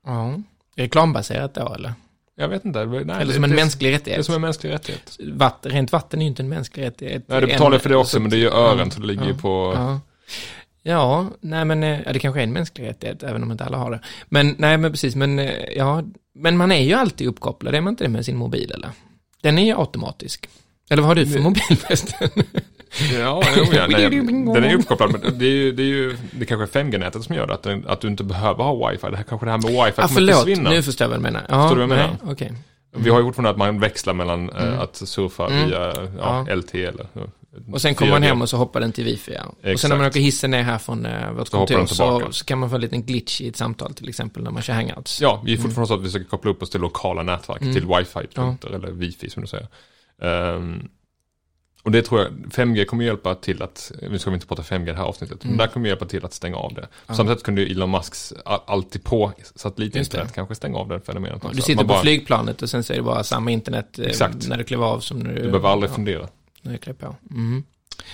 Ja. 0.07 0.35
Reklambaserat 0.77 1.55
då, 1.55 1.75
eller? 1.75 1.93
Jag 2.39 2.49
vet 2.49 2.65
inte. 2.65 2.85
Nej, 2.85 2.99
Eller 3.01 3.25
det- 3.27 3.33
som 3.33 3.45
en 3.45 3.51
det- 3.51 3.57
mänsklig 3.57 3.91
Det 3.91 3.95
är 3.95 3.99
rättighet? 3.99 4.27
som 4.27 4.35
en 4.35 4.41
mänsklig 4.41 4.71
rättighet. 4.71 5.17
Vatten, 5.33 5.73
rent 5.73 5.93
vatten 5.93 6.21
är 6.21 6.25
ju 6.25 6.29
inte 6.29 6.43
en 6.43 6.49
mänsklig 6.49 6.83
rättighet. 6.85 7.25
Nej, 7.29 7.41
du 7.41 7.47
En- 7.47 7.53
betalar 7.53 7.79
för 7.79 7.89
det 7.89 7.97
också, 7.97 8.17
så- 8.17 8.21
men 8.21 8.31
det 8.31 8.37
är 8.37 8.39
ju 8.39 8.49
ören, 8.51 8.79
Ja, 8.79 8.91
så 8.91 9.01
det 9.01 9.07
ligger 9.07 9.23
ja, 9.23 9.29
ju 9.29 9.35
på... 9.39 9.73
Ja. 9.77 10.01
Ja, 10.87 11.27
nej 11.41 11.65
men 11.65 11.83
eh, 11.83 12.01
ja, 12.07 12.13
det 12.13 12.19
kanske 12.19 12.41
är 12.41 12.45
en 12.45 12.53
mänsklig 12.53 12.87
rättighet, 12.87 13.23
även 13.23 13.43
om 13.43 13.51
inte 13.53 13.65
alla 13.65 13.77
har 13.79 13.91
det. 13.91 14.01
Men 14.29 14.55
nej, 14.59 14.79
men 14.79 14.91
precis, 14.93 15.17
men 15.17 15.39
eh, 15.39 15.53
ja, 15.77 16.03
men 16.35 16.57
man 16.57 16.73
är 16.73 16.83
ju 16.83 16.93
alltid 16.95 17.27
uppkopplad, 17.27 17.75
är 17.75 17.81
man 17.81 17.93
inte 17.93 18.05
det 18.05 18.11
med 18.11 18.25
sin 18.25 18.37
mobil 18.37 18.73
eller? 18.75 18.91
Den 19.43 19.59
är 19.59 19.65
ju 19.65 19.79
automatisk. 19.79 20.49
Eller 20.91 21.03
vad 21.03 21.09
har 21.09 21.15
du 21.15 21.27
för 21.27 21.35
Det- 21.39 21.41
mobil 21.45 21.77
förresten? 21.87 22.31
Ja, 23.21 23.43
jo, 23.57 23.65
ja 23.73 23.87
nej, 23.89 24.11
den 24.11 24.65
är 24.65 24.75
uppkopplad, 24.75 25.13
men 25.13 25.39
det 25.39 25.45
är 25.47 25.51
ju, 25.51 25.73
det 25.73 25.83
är 25.83 25.87
ju 25.87 26.17
det 26.31 26.47
kanske 26.47 26.79
är 26.81 26.85
5G-nätet 26.85 27.23
som 27.25 27.35
gör 27.35 27.47
det, 27.47 27.55
att, 27.55 27.63
den, 27.63 27.85
att 27.89 28.01
du 28.01 28.09
inte 28.09 28.25
behöver 28.25 28.65
ha 28.65 28.91
wifi. 28.91 29.07
Det 29.11 29.17
här 29.17 29.25
kanske 29.25 29.47
det 29.47 29.51
här 29.51 29.59
med 29.59 29.71
wifi 29.71 29.93
kommer 29.97 30.09
förlåt, 30.09 30.35
försvinna. 30.37 30.71
nu 30.71 30.83
förstår 30.83 31.05
jag 31.05 31.09
vad 31.09 31.19
du 31.19 31.23
menar. 31.23 31.43
Ja, 31.49 31.63
Förstår 31.69 31.81
du 31.83 31.87
vad 31.87 31.99
jag 31.99 32.05
nej, 32.07 32.17
menar? 32.21 32.33
Okej. 32.33 32.53
Vi 32.97 33.11
har 33.11 33.19
ju 33.19 33.25
fortfarande 33.25 33.51
att 33.51 33.57
man 33.57 33.81
växlar 33.81 34.15
mellan 34.15 34.51
eh, 34.51 34.63
Mm. 34.69 34.79
att 34.81 34.97
surfa 34.97 35.47
Mm. 35.47 35.69
via 35.69 35.93
ja, 36.19 36.45
Ja. 36.49 36.55
LT 36.55 36.75
eller... 36.75 37.07
ja, 37.67 37.73
Och 37.73 37.81
sen 37.83 37.95
kommer 37.95 38.13
man 38.13 38.23
4G. 38.23 38.27
hem 38.27 38.43
och 38.43 38.49
så 38.49 38.57
hoppar 38.57 38.81
den 38.81 38.93
till 38.93 39.05
wifi, 39.05 39.35
ja. 39.35 39.73
Och 39.73 39.81
sen 39.81 39.89
när 39.91 39.97
man 39.97 40.07
åker 40.07 40.21
hissen 40.21 40.51
ner 40.51 40.63
här 40.63 40.79
från 40.79 41.07
uh, 41.07 41.33
vårt 41.33 41.49
Så 41.49 41.57
kontor 41.57 41.87
så, 41.87 42.33
så 42.33 42.45
kan 42.45 42.59
man 42.59 42.69
få 42.71 42.75
en 42.75 42.81
liten 42.81 43.03
glitch 43.03 43.41
i 43.41 43.49
ett 43.49 43.57
samtal 43.57 43.95
till 43.95 44.09
exempel 44.09 44.43
när 44.43 44.51
man 44.51 44.63
kör 44.63 44.75
hangouts. 44.75 45.21
Ja, 45.21 45.43
vi 45.45 45.53
är 45.53 45.57
fortfarande 45.57 45.87
så 45.89 45.95
att 45.95 46.01
vi 46.01 46.05
försöker 46.05 46.27
koppla 46.29 46.51
upp 46.51 46.63
oss 46.63 46.71
till 46.71 46.81
lokala 46.81 47.23
nätverk, 47.23 47.61
Mm. 47.63 47.75
till 47.75 47.87
wifi-punkter 47.87 48.69
eller 48.75 48.91
wifi 48.91 49.31
som 49.31 49.43
du 49.43 49.49
säger. 49.49 49.69
Ehm, 50.23 50.89
och 51.83 51.93
det 51.93 52.03
tror 52.03 52.21
jag, 52.21 52.31
5G 52.53 52.85
kommer 52.85 53.05
hjälpa 53.05 53.35
till 53.35 53.63
att, 53.63 53.93
nu 54.11 54.19
ska 54.19 54.31
vi 54.31 54.35
inte 54.35 54.47
prata 54.47 54.63
5G 54.63 54.83
i 54.83 54.93
det 54.93 54.97
här 54.99 55.05
avsnittet, 55.05 55.45
Mm. 55.45 55.57
men 55.57 55.67
där 55.67 55.73
kommer 55.73 55.89
hjälpa 55.89 56.05
till 56.05 56.25
att 56.25 56.33
stänga 56.33 56.57
av 56.57 56.75
det. 56.75 56.81
På 56.83 56.89
Ja. 57.07 57.15
samma 57.15 57.35
sätt 57.35 57.43
kunde 57.43 57.63
Elon 57.63 57.91
Musks 57.91 58.33
alltid 58.67 59.05
på 59.05 59.33
satellitinternet 59.55 60.35
kanske 60.35 60.55
stänga 60.55 60.79
av 60.79 60.89
det 60.89 61.01
fenomenet 61.01 61.41
Ja. 61.43 61.51
Du 61.53 61.63
sitter 61.63 61.83
på 61.83 61.89
bara, 61.89 62.01
flygplanet 62.03 62.63
och 62.63 62.71
sen 62.71 62.85
så 62.85 62.93
är 62.93 62.97
det 62.97 63.03
bara 63.03 63.25
samma 63.25 63.51
internet 63.51 63.99
eh, 63.99 64.07
Exakt. 64.07 64.49
när 64.49 64.57
du 64.57 64.65
kliver 64.65 64.85
av 64.85 65.01
som 65.01 65.19
när 65.19 65.35
du... 65.35 65.43
Du 65.43 65.47
behöver 65.47 65.69
aldrig 65.69 65.91
ja, 65.91 65.95
fundera. 65.95 66.29
Kliver 66.79 66.99
på. 66.99 67.17
Mm. 67.31 67.65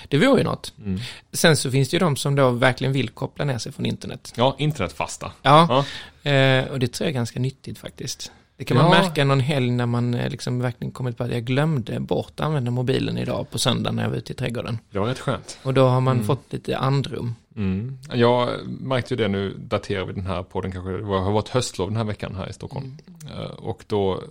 Det 0.09 0.19
vore 0.19 0.39
ju 0.39 0.45
något. 0.45 0.73
Mm. 0.85 1.01
Sen 1.33 1.57
så 1.57 1.71
finns 1.71 1.89
det 1.89 1.95
ju 1.95 1.99
de 1.99 2.17
som 2.17 2.35
då 2.35 2.51
verkligen 2.51 2.93
vill 2.93 3.09
koppla 3.09 3.45
ner 3.45 3.59
sig 3.59 3.73
från 3.73 3.87
internet. 3.87 4.33
Ja, 4.37 4.57
internetfasta. 4.59 5.33
Ja, 5.43 5.85
eh, 6.23 6.65
och 6.65 6.79
det 6.79 6.89
tror 6.93 7.07
jag 7.07 7.09
är 7.11 7.15
ganska 7.15 7.41
nyttigt 7.41 7.79
faktiskt. 7.79 8.33
Det 8.57 8.65
kan 8.65 8.77
man 8.77 8.87
Ja. 8.93 9.03
märka 9.03 9.25
någon 9.25 9.41
helg 9.41 9.71
när 9.71 9.87
man 9.87 10.15
eh, 10.15 10.31
liksom 10.31 10.61
verkligen 10.61 10.93
kommit 10.93 11.17
på 11.17 11.25
att 11.25 11.31
jag 11.33 11.45
glömde 11.45 12.01
bort 12.01 12.27
att 12.35 12.41
använda 12.41 12.71
mobilen 12.71 13.19
idag 13.19 13.51
på 13.51 13.59
söndag 13.59 13.93
när 13.93 14.03
jag 14.03 14.11
var 14.11 14.17
ute 14.17 14.33
i 14.33 14.37
trädgården. 14.37 14.79
Det 14.91 14.99
var 14.99 15.07
rätt 15.07 15.19
skönt. 15.19 15.59
Och 15.63 15.75
då 15.75 15.87
har 15.89 16.01
man 16.01 16.17
Mm. 16.17 16.27
fått 16.27 16.53
lite 16.53 16.79
andrum. 16.79 17.35
Mm. 17.57 17.99
Jag 18.13 18.49
märkte 18.69 19.15
ju 19.15 19.19
det 19.19 19.29
nu, 19.29 19.55
daterar 19.59 20.05
vi 20.05 20.13
den 20.13 20.27
här 20.27 20.43
podden 20.43 20.73
kanske, 20.73 20.91
det 20.93 21.05
har 21.05 21.33
varit 21.33 21.49
höstlov 21.49 21.89
den 21.89 21.97
här 21.97 22.05
veckan 22.05 22.35
här 22.35 22.49
i 22.49 22.53
Stockholm. 22.53 22.99
Mm. 23.07 23.39
Eh, 23.43 23.47
Och 23.51 23.85
då 23.87 24.23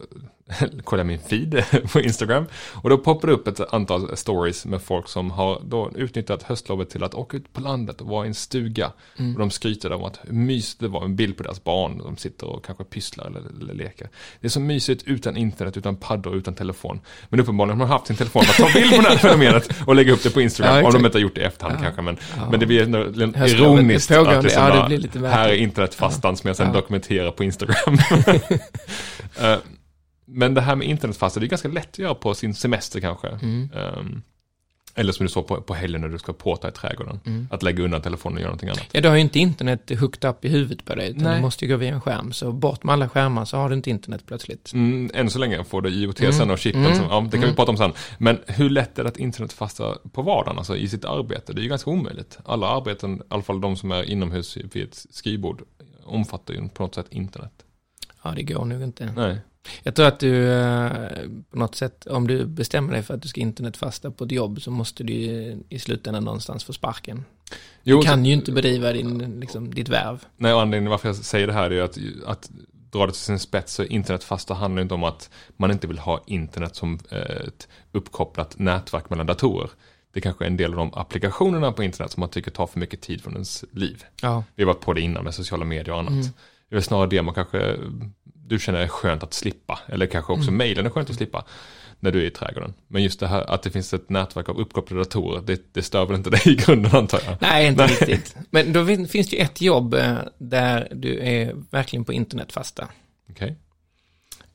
kollade 0.84 1.14
jag 1.14 1.20
min 1.20 1.20
feed 1.20 1.64
på 1.92 2.00
Instagram. 2.02 2.46
Och 2.74 2.90
då 2.90 2.98
poppade 2.98 3.34
det 3.34 3.38
upp 3.38 3.48
ett 3.48 3.74
antal 3.74 4.18
stories 4.18 4.66
med 4.66 4.82
folk 4.82 5.08
som 5.08 5.32
har 5.32 5.62
då 5.66 5.92
utnyttjat 5.96 6.44
höstlovet 6.44 6.90
till 6.90 7.04
att 7.04 7.14
åka 7.14 7.38
ut 7.38 7.54
på 7.54 7.62
landet 7.62 8.02
och 8.02 8.08
vara 8.08 8.26
i 8.26 8.28
en 8.28 8.34
stuga. 8.34 8.92
Mm. 9.18 9.34
Och 9.34 9.40
de 9.40 9.52
skryter 9.52 9.92
om 9.92 10.04
att 10.04 10.20
hur 10.24 10.34
mysigt 10.34 10.80
det 10.80 10.88
var, 10.88 11.06
en 11.06 11.16
bild 11.16 11.38
på 11.38 11.44
deras 11.44 11.64
barn. 11.64 11.98
De 11.98 12.18
sitter 12.18 12.48
och 12.48 12.66
kanske 12.66 12.84
pysslar 12.84 13.26
eller, 13.28 13.42
eller 13.62 13.74
leker. 13.74 14.10
Det 14.40 14.48
är 14.48 14.50
så 14.50 14.60
mysigt 14.60 15.04
utan 15.06 15.38
internet, 15.38 15.78
utan 15.78 15.96
paddor, 15.96 16.36
utan 16.36 16.54
telefon. 16.54 17.00
Men 17.30 17.40
uppenbarligen 17.40 17.80
har 17.80 17.88
de 17.88 17.92
haft 17.92 18.08
sin 18.08 18.16
telefon 18.16 18.44
för 18.44 18.64
att 18.64 18.74
ta 18.74 18.80
bild 18.80 18.96
på 18.96 19.02
det 19.02 19.10
här 19.10 19.18
fenomenet 19.18 19.70
och 19.88 19.96
lägga 19.96 20.14
upp 20.14 20.24
det 20.24 20.30
på 20.30 20.42
Instagram. 20.42 20.76
Ja, 20.78 20.86
om 20.86 20.94
de 20.94 21.06
inte 21.06 21.18
har 21.18 21.22
gjort 21.22 21.36
det 21.36 21.42
i 21.42 21.44
efterhand 21.44 21.78
Ja. 21.80 21.84
kanske. 21.84 22.02
Men, 22.02 22.18
Ja. 22.38 22.50
men 22.52 22.60
det 22.60 22.66
blir 22.66 22.82
ironiskt 23.48 24.10
det 24.10 24.20
att 24.38 24.44
liksom 24.44 24.64
ja, 24.64 24.82
det 24.82 24.88
blir 24.88 24.98
lite 24.98 25.20
här 25.28 25.50
är 25.50 25.54
internetfastan 25.54 26.38
som 26.38 26.48
jag 26.48 26.58
sen 26.58 26.74
dokumenterar 26.74 27.32
på 27.32 27.44
Instagram. 27.44 27.98
Eh, 29.40 29.56
Men 30.34 30.54
det 30.54 30.62
här 30.62 30.76
med 30.76 30.88
internetfasta, 30.88 31.40
det 31.40 31.46
är 31.46 31.48
ganska 31.48 31.68
lätt 31.68 31.90
att 31.90 32.00
göra 32.00 32.16
på 32.16 32.34
sin 32.34 32.54
semester 32.56 33.00
kanske. 33.00 33.28
Mm. 33.28 33.70
Ehm, 33.76 34.22
Eller 34.96 35.12
som 35.14 35.26
du 35.26 35.32
sa 35.32 35.42
på, 35.44 35.62
på 35.62 35.74
helgen 35.74 36.02
när 36.02 36.08
du 36.10 36.18
ska 36.20 36.34
påta 36.34 36.70
i 36.70 36.72
trädgården. 36.72 37.20
Mm. 37.26 37.48
Att 37.52 37.64
lägga 37.64 37.84
undan 37.84 38.02
telefonen 38.02 38.36
och 38.36 38.42
göra 38.42 38.50
någonting 38.50 38.70
annat. 38.70 38.88
Ja, 38.92 39.02
du 39.02 39.08
har 39.10 39.16
ju 39.16 39.22
inte 39.22 39.40
internet 39.40 39.92
hooked 40.00 40.30
upp 40.30 40.46
i 40.46 40.50
huvudet 40.50 40.86
på 40.86 40.96
dig, 40.96 41.10
utan 41.10 41.24
Nej. 41.24 41.36
du 41.36 41.42
måste 41.42 41.66
ju 41.66 41.72
gå 41.72 41.78
via 41.78 41.94
en 41.94 42.02
skärm. 42.02 42.34
Så 42.34 42.52
bort 42.52 42.84
med 42.84 42.94
alla 42.94 43.10
skärmar 43.10 43.46
så 43.46 43.58
har 43.58 43.70
du 43.70 43.76
inte 43.76 43.90
internet 43.90 44.24
plötsligt. 44.26 44.74
Mm, 44.74 45.12
än 45.14 45.30
så 45.30 45.40
länge 45.40 45.64
får 45.64 45.82
du 45.82 45.90
IoT 45.90 46.20
Mm. 46.22 46.34
sen 46.34 46.50
och 46.52 46.60
chippen, 46.60 46.86
Mm. 46.86 46.98
som, 46.98 47.06
ja, 47.10 47.20
det 47.22 47.32
kan 47.32 47.40
vi 47.40 47.46
Mm. 47.46 47.56
prata 47.56 47.72
om 47.72 47.78
sen. 47.78 47.94
Men 48.18 48.38
hur 48.48 48.70
lätt 48.70 49.00
är 49.00 49.04
det 49.04 49.10
att 49.10 49.18
internet 49.18 49.54
fasta 49.54 49.98
på 50.14 50.22
vardagen, 50.22 50.58
alltså 50.58 50.78
i 50.78 50.88
sitt 50.90 51.06
arbete? 51.06 51.54
Det 51.54 51.62
är 51.62 51.64
ju 51.64 51.70
ganska 51.70 51.90
omöjligt. 51.90 52.38
Alla 52.46 52.68
arbeten, 52.68 53.16
i 53.18 53.22
alla 53.30 53.44
fall 53.44 53.62
de 53.62 53.76
som 53.76 53.92
är 53.92 54.04
inomhus 54.04 54.58
vid 54.58 54.84
ett 54.84 55.06
skrivbord, 55.10 55.62
omfattar 56.04 56.54
ju 56.54 56.70
på 56.70 56.84
något 56.84 56.96
sätt 56.96 57.08
internet. 57.10 57.52
Ja, 58.24 58.34
det 58.36 58.44
går 58.44 58.66
nog 58.66 58.84
inte. 58.84 59.14
Nej. 59.16 59.38
Jag 59.84 59.96
tror 59.96 60.08
att 60.08 60.20
du 60.20 60.52
eh, 60.52 60.92
på 61.52 61.58
något 61.58 61.76
sätt, 61.76 62.08
om 62.08 62.28
du 62.28 62.46
bestämmer 62.46 62.94
dig 62.94 63.04
för 63.04 63.14
att 63.14 63.22
du 63.22 63.28
ska 63.28 63.42
internetfasta 63.42 64.12
på 64.12 64.24
ett 64.24 64.32
jobb 64.32 64.62
så 64.62 64.72
måste 64.72 65.04
du 65.04 65.14
i 65.70 65.80
slutändan 65.80 66.24
någonstans 66.24 66.64
få 66.64 66.74
sparken. 66.74 67.26
Jo, 67.84 67.98
Du 67.98 68.04
kan 68.04 68.26
ju 68.26 68.34
inte 68.34 68.52
bedriva 68.52 68.92
din, 68.94 69.40
liksom, 69.40 69.74
ditt 69.74 69.90
värv. 69.90 70.26
Nej, 70.38 70.54
och 70.54 70.62
anledningen 70.62 70.92
varför 70.92 71.10
jag 71.10 71.16
säger 71.16 71.48
det 71.48 71.54
här 71.54 71.72
är 71.72 71.76
ju 71.76 71.82
att, 71.82 71.98
att 72.26 72.50
dra 72.92 73.06
det 73.06 73.12
till 73.12 73.22
sin 73.22 73.40
spets 73.40 73.74
så 73.74 73.84
internetfasta 73.84 74.54
handlar 74.54 74.82
inte 74.82 74.94
om 74.94 75.04
att 75.04 75.30
man 75.58 75.72
inte 75.72 75.88
vill 75.88 76.00
ha 76.00 76.24
internet 76.26 76.76
som 76.76 77.00
eh, 77.10 77.20
ett 77.20 77.68
uppkopplat 77.92 78.60
nätverk 78.60 79.10
mellan 79.10 79.26
datorer. 79.26 79.70
Det 80.14 80.22
kanske 80.22 80.46
är 80.46 80.48
en 80.48 80.58
del 80.58 80.72
av 80.72 80.78
de 80.78 80.94
applikationerna 80.94 81.72
på 81.72 81.84
internet 81.84 82.12
som 82.12 82.22
man 82.22 82.30
tycker 82.30 82.52
tar 82.52 82.68
för 82.68 82.80
mycket 82.80 83.02
tid 83.02 83.22
från 83.22 83.34
ens 83.34 83.66
liv. 83.72 84.04
Ja. 84.22 84.44
Vi 84.56 84.64
har 84.64 84.68
varit 84.74 84.82
på 84.82 84.94
det 84.94 85.02
innan 85.02 85.24
med 85.24 85.34
sociala 85.34 85.66
medier 85.66 85.94
och 85.94 86.00
annat. 86.00 86.12
Mm. 86.12 86.28
Det 86.72 86.76
är 86.76 86.78
väl 86.78 86.84
snarare 86.84 87.10
det 87.10 87.22
man 87.22 87.34
kanske, 87.34 87.78
du 88.24 88.60
känner 88.60 88.80
är 88.80 88.88
skönt 88.88 89.24
att 89.24 89.34
slippa. 89.34 89.80
Eller 89.88 90.06
kanske 90.06 90.34
också 90.34 90.48
Mm. 90.48 90.58
mejlen 90.58 90.86
är 90.86 90.90
skönt 90.90 91.10
att 91.10 91.16
slippa. 91.16 91.46
När 92.00 92.12
du 92.12 92.22
är 92.22 92.26
i 92.26 92.30
trädgården. 92.32 92.74
Men 92.88 93.04
just 93.04 93.20
det 93.20 93.28
här 93.28 93.50
att 93.54 93.64
det 93.64 93.70
finns 93.70 93.94
ett 93.94 94.10
nätverk 94.10 94.50
av 94.50 94.60
uppkopplade 94.60 95.04
datorer, 95.04 95.42
det, 95.42 95.74
det 95.74 95.82
stör 95.82 96.06
väl 96.06 96.18
inte 96.18 96.30
dig 96.30 96.42
i 96.46 96.56
grunden 96.56 96.96
antar 96.96 97.20
jag? 97.26 97.38
Nej, 97.42 97.68
inte 97.68 97.86
Nej. 97.86 97.96
riktigt. 97.96 98.36
Men 98.50 98.74
då 98.74 98.86
fin- 98.86 99.08
finns 99.08 99.30
det 99.30 99.36
ju 99.36 99.42
ett 99.42 99.62
jobb 99.62 99.94
eh, 99.94 100.18
där 100.38 100.88
du 100.96 101.20
är 101.20 101.56
verkligen 101.72 102.06
på 102.06 102.14
internetfasta. 102.14 102.88
Okej. 103.30 103.56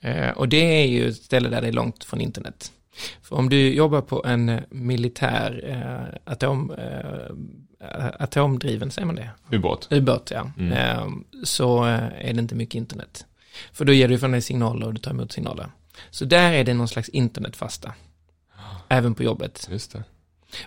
Eh, 0.00 0.30
Och 0.30 0.49
det 0.49 0.82
är 0.82 0.87
ju 0.87 1.08
ett 1.08 1.16
ställe 1.16 1.49
där 1.49 1.61
det 1.62 1.68
är 1.68 1.73
långt 1.73 2.04
från 2.04 2.20
internet. 2.20 2.73
För 3.23 3.37
om 3.37 3.49
du 3.49 3.75
jobbar 3.75 4.00
på 4.00 4.25
en 4.26 4.61
militär 4.70 5.64
eh, 5.68 6.32
atom, 6.32 6.70
eh, 6.70 7.35
atomdriven, 8.18 8.90
säger 8.90 9.06
man 9.06 9.14
det? 9.14 9.30
Ubåt. 9.50 9.88
Ubåt, 9.90 10.30
ja. 10.35 10.50
Mm. 10.59 10.73
Eh, 10.73 11.09
så 11.45 11.87
eh, 11.87 12.28
är 12.28 12.33
det 12.33 12.40
inte 12.40 12.54
mycket 12.54 12.75
internet. 12.75 13.26
För 13.73 13.85
då 13.85 13.92
ger 13.92 14.09
du 14.09 14.18
från 14.18 14.30
dig 14.30 14.42
signaler 14.42 14.87
och 14.87 14.95
du 14.95 15.00
tar 15.00 15.11
emot 15.11 15.33
signaler. 15.33 15.71
Så 16.11 16.25
där 16.25 16.52
är 16.52 16.64
det 16.64 16.75
någon 16.75 16.88
slags 16.88 17.09
internetfasta. 17.09 17.95
Även 18.88 19.14
på 19.14 19.23
jobbet. 19.23 19.68
Just 19.71 19.92
det. 19.92 20.04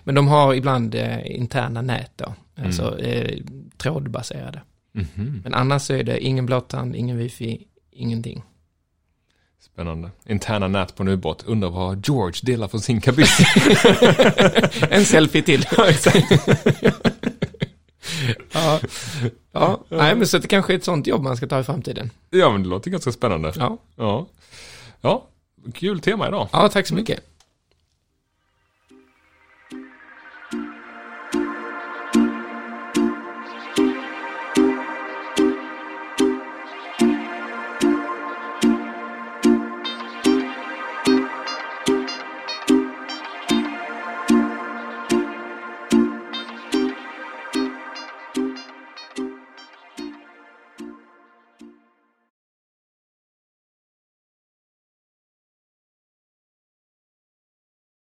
Men 0.04 0.14
de 0.14 0.28
har 0.28 0.54
ibland 0.54 0.94
eh, 0.94 1.36
interna 1.36 1.82
nät 1.82 2.12
då. 2.16 2.34
Mm. 2.56 2.66
Alltså 2.66 2.98
eh, 2.98 3.38
trådbaserade. 3.76 4.62
Mhm. 4.92 5.40
Men 5.44 5.54
annars 5.54 5.82
så 5.82 5.92
är 5.92 6.02
det 6.02 6.24
ingen 6.24 6.46
blåtand, 6.46 6.96
ingen 6.96 7.16
wifi, 7.16 7.66
ingenting. 7.90 8.42
Spännande. 9.60 10.10
Interna 10.26 10.68
nät 10.68 10.96
på 10.96 11.02
en 11.02 11.08
ubåt. 11.08 11.42
Undrar 11.46 11.70
vad 11.70 12.06
George 12.06 12.40
delar 12.42 12.68
från 12.68 12.80
sin 12.80 13.00
kabin. 13.00 13.26
en 14.90 15.04
selfie 15.04 15.42
till. 15.42 15.66
ja, 18.52 18.80
ja. 19.52 19.80
Nej, 19.88 20.14
men 20.16 20.26
så 20.26 20.38
det 20.38 20.48
kanske 20.48 20.72
är 20.72 20.76
ett 20.76 20.84
sånt 20.84 21.06
jobb 21.06 21.22
man 21.22 21.36
ska 21.36 21.46
ta 21.46 21.60
i 21.60 21.64
framtiden. 21.64 22.10
ja, 22.30 22.50
men 22.52 22.62
det 22.62 22.68
låter 22.68 22.90
ganska 22.90 23.12
spännande. 23.12 23.52
Ja, 23.56 23.78
Ja. 23.96 24.26
Ja, 25.00 25.26
kul 25.74 26.00
tema 26.00 26.28
idag. 26.28 26.48
ja 26.52 26.68
tack 26.68 26.86
så 26.86 26.94
mycket. 26.94 27.20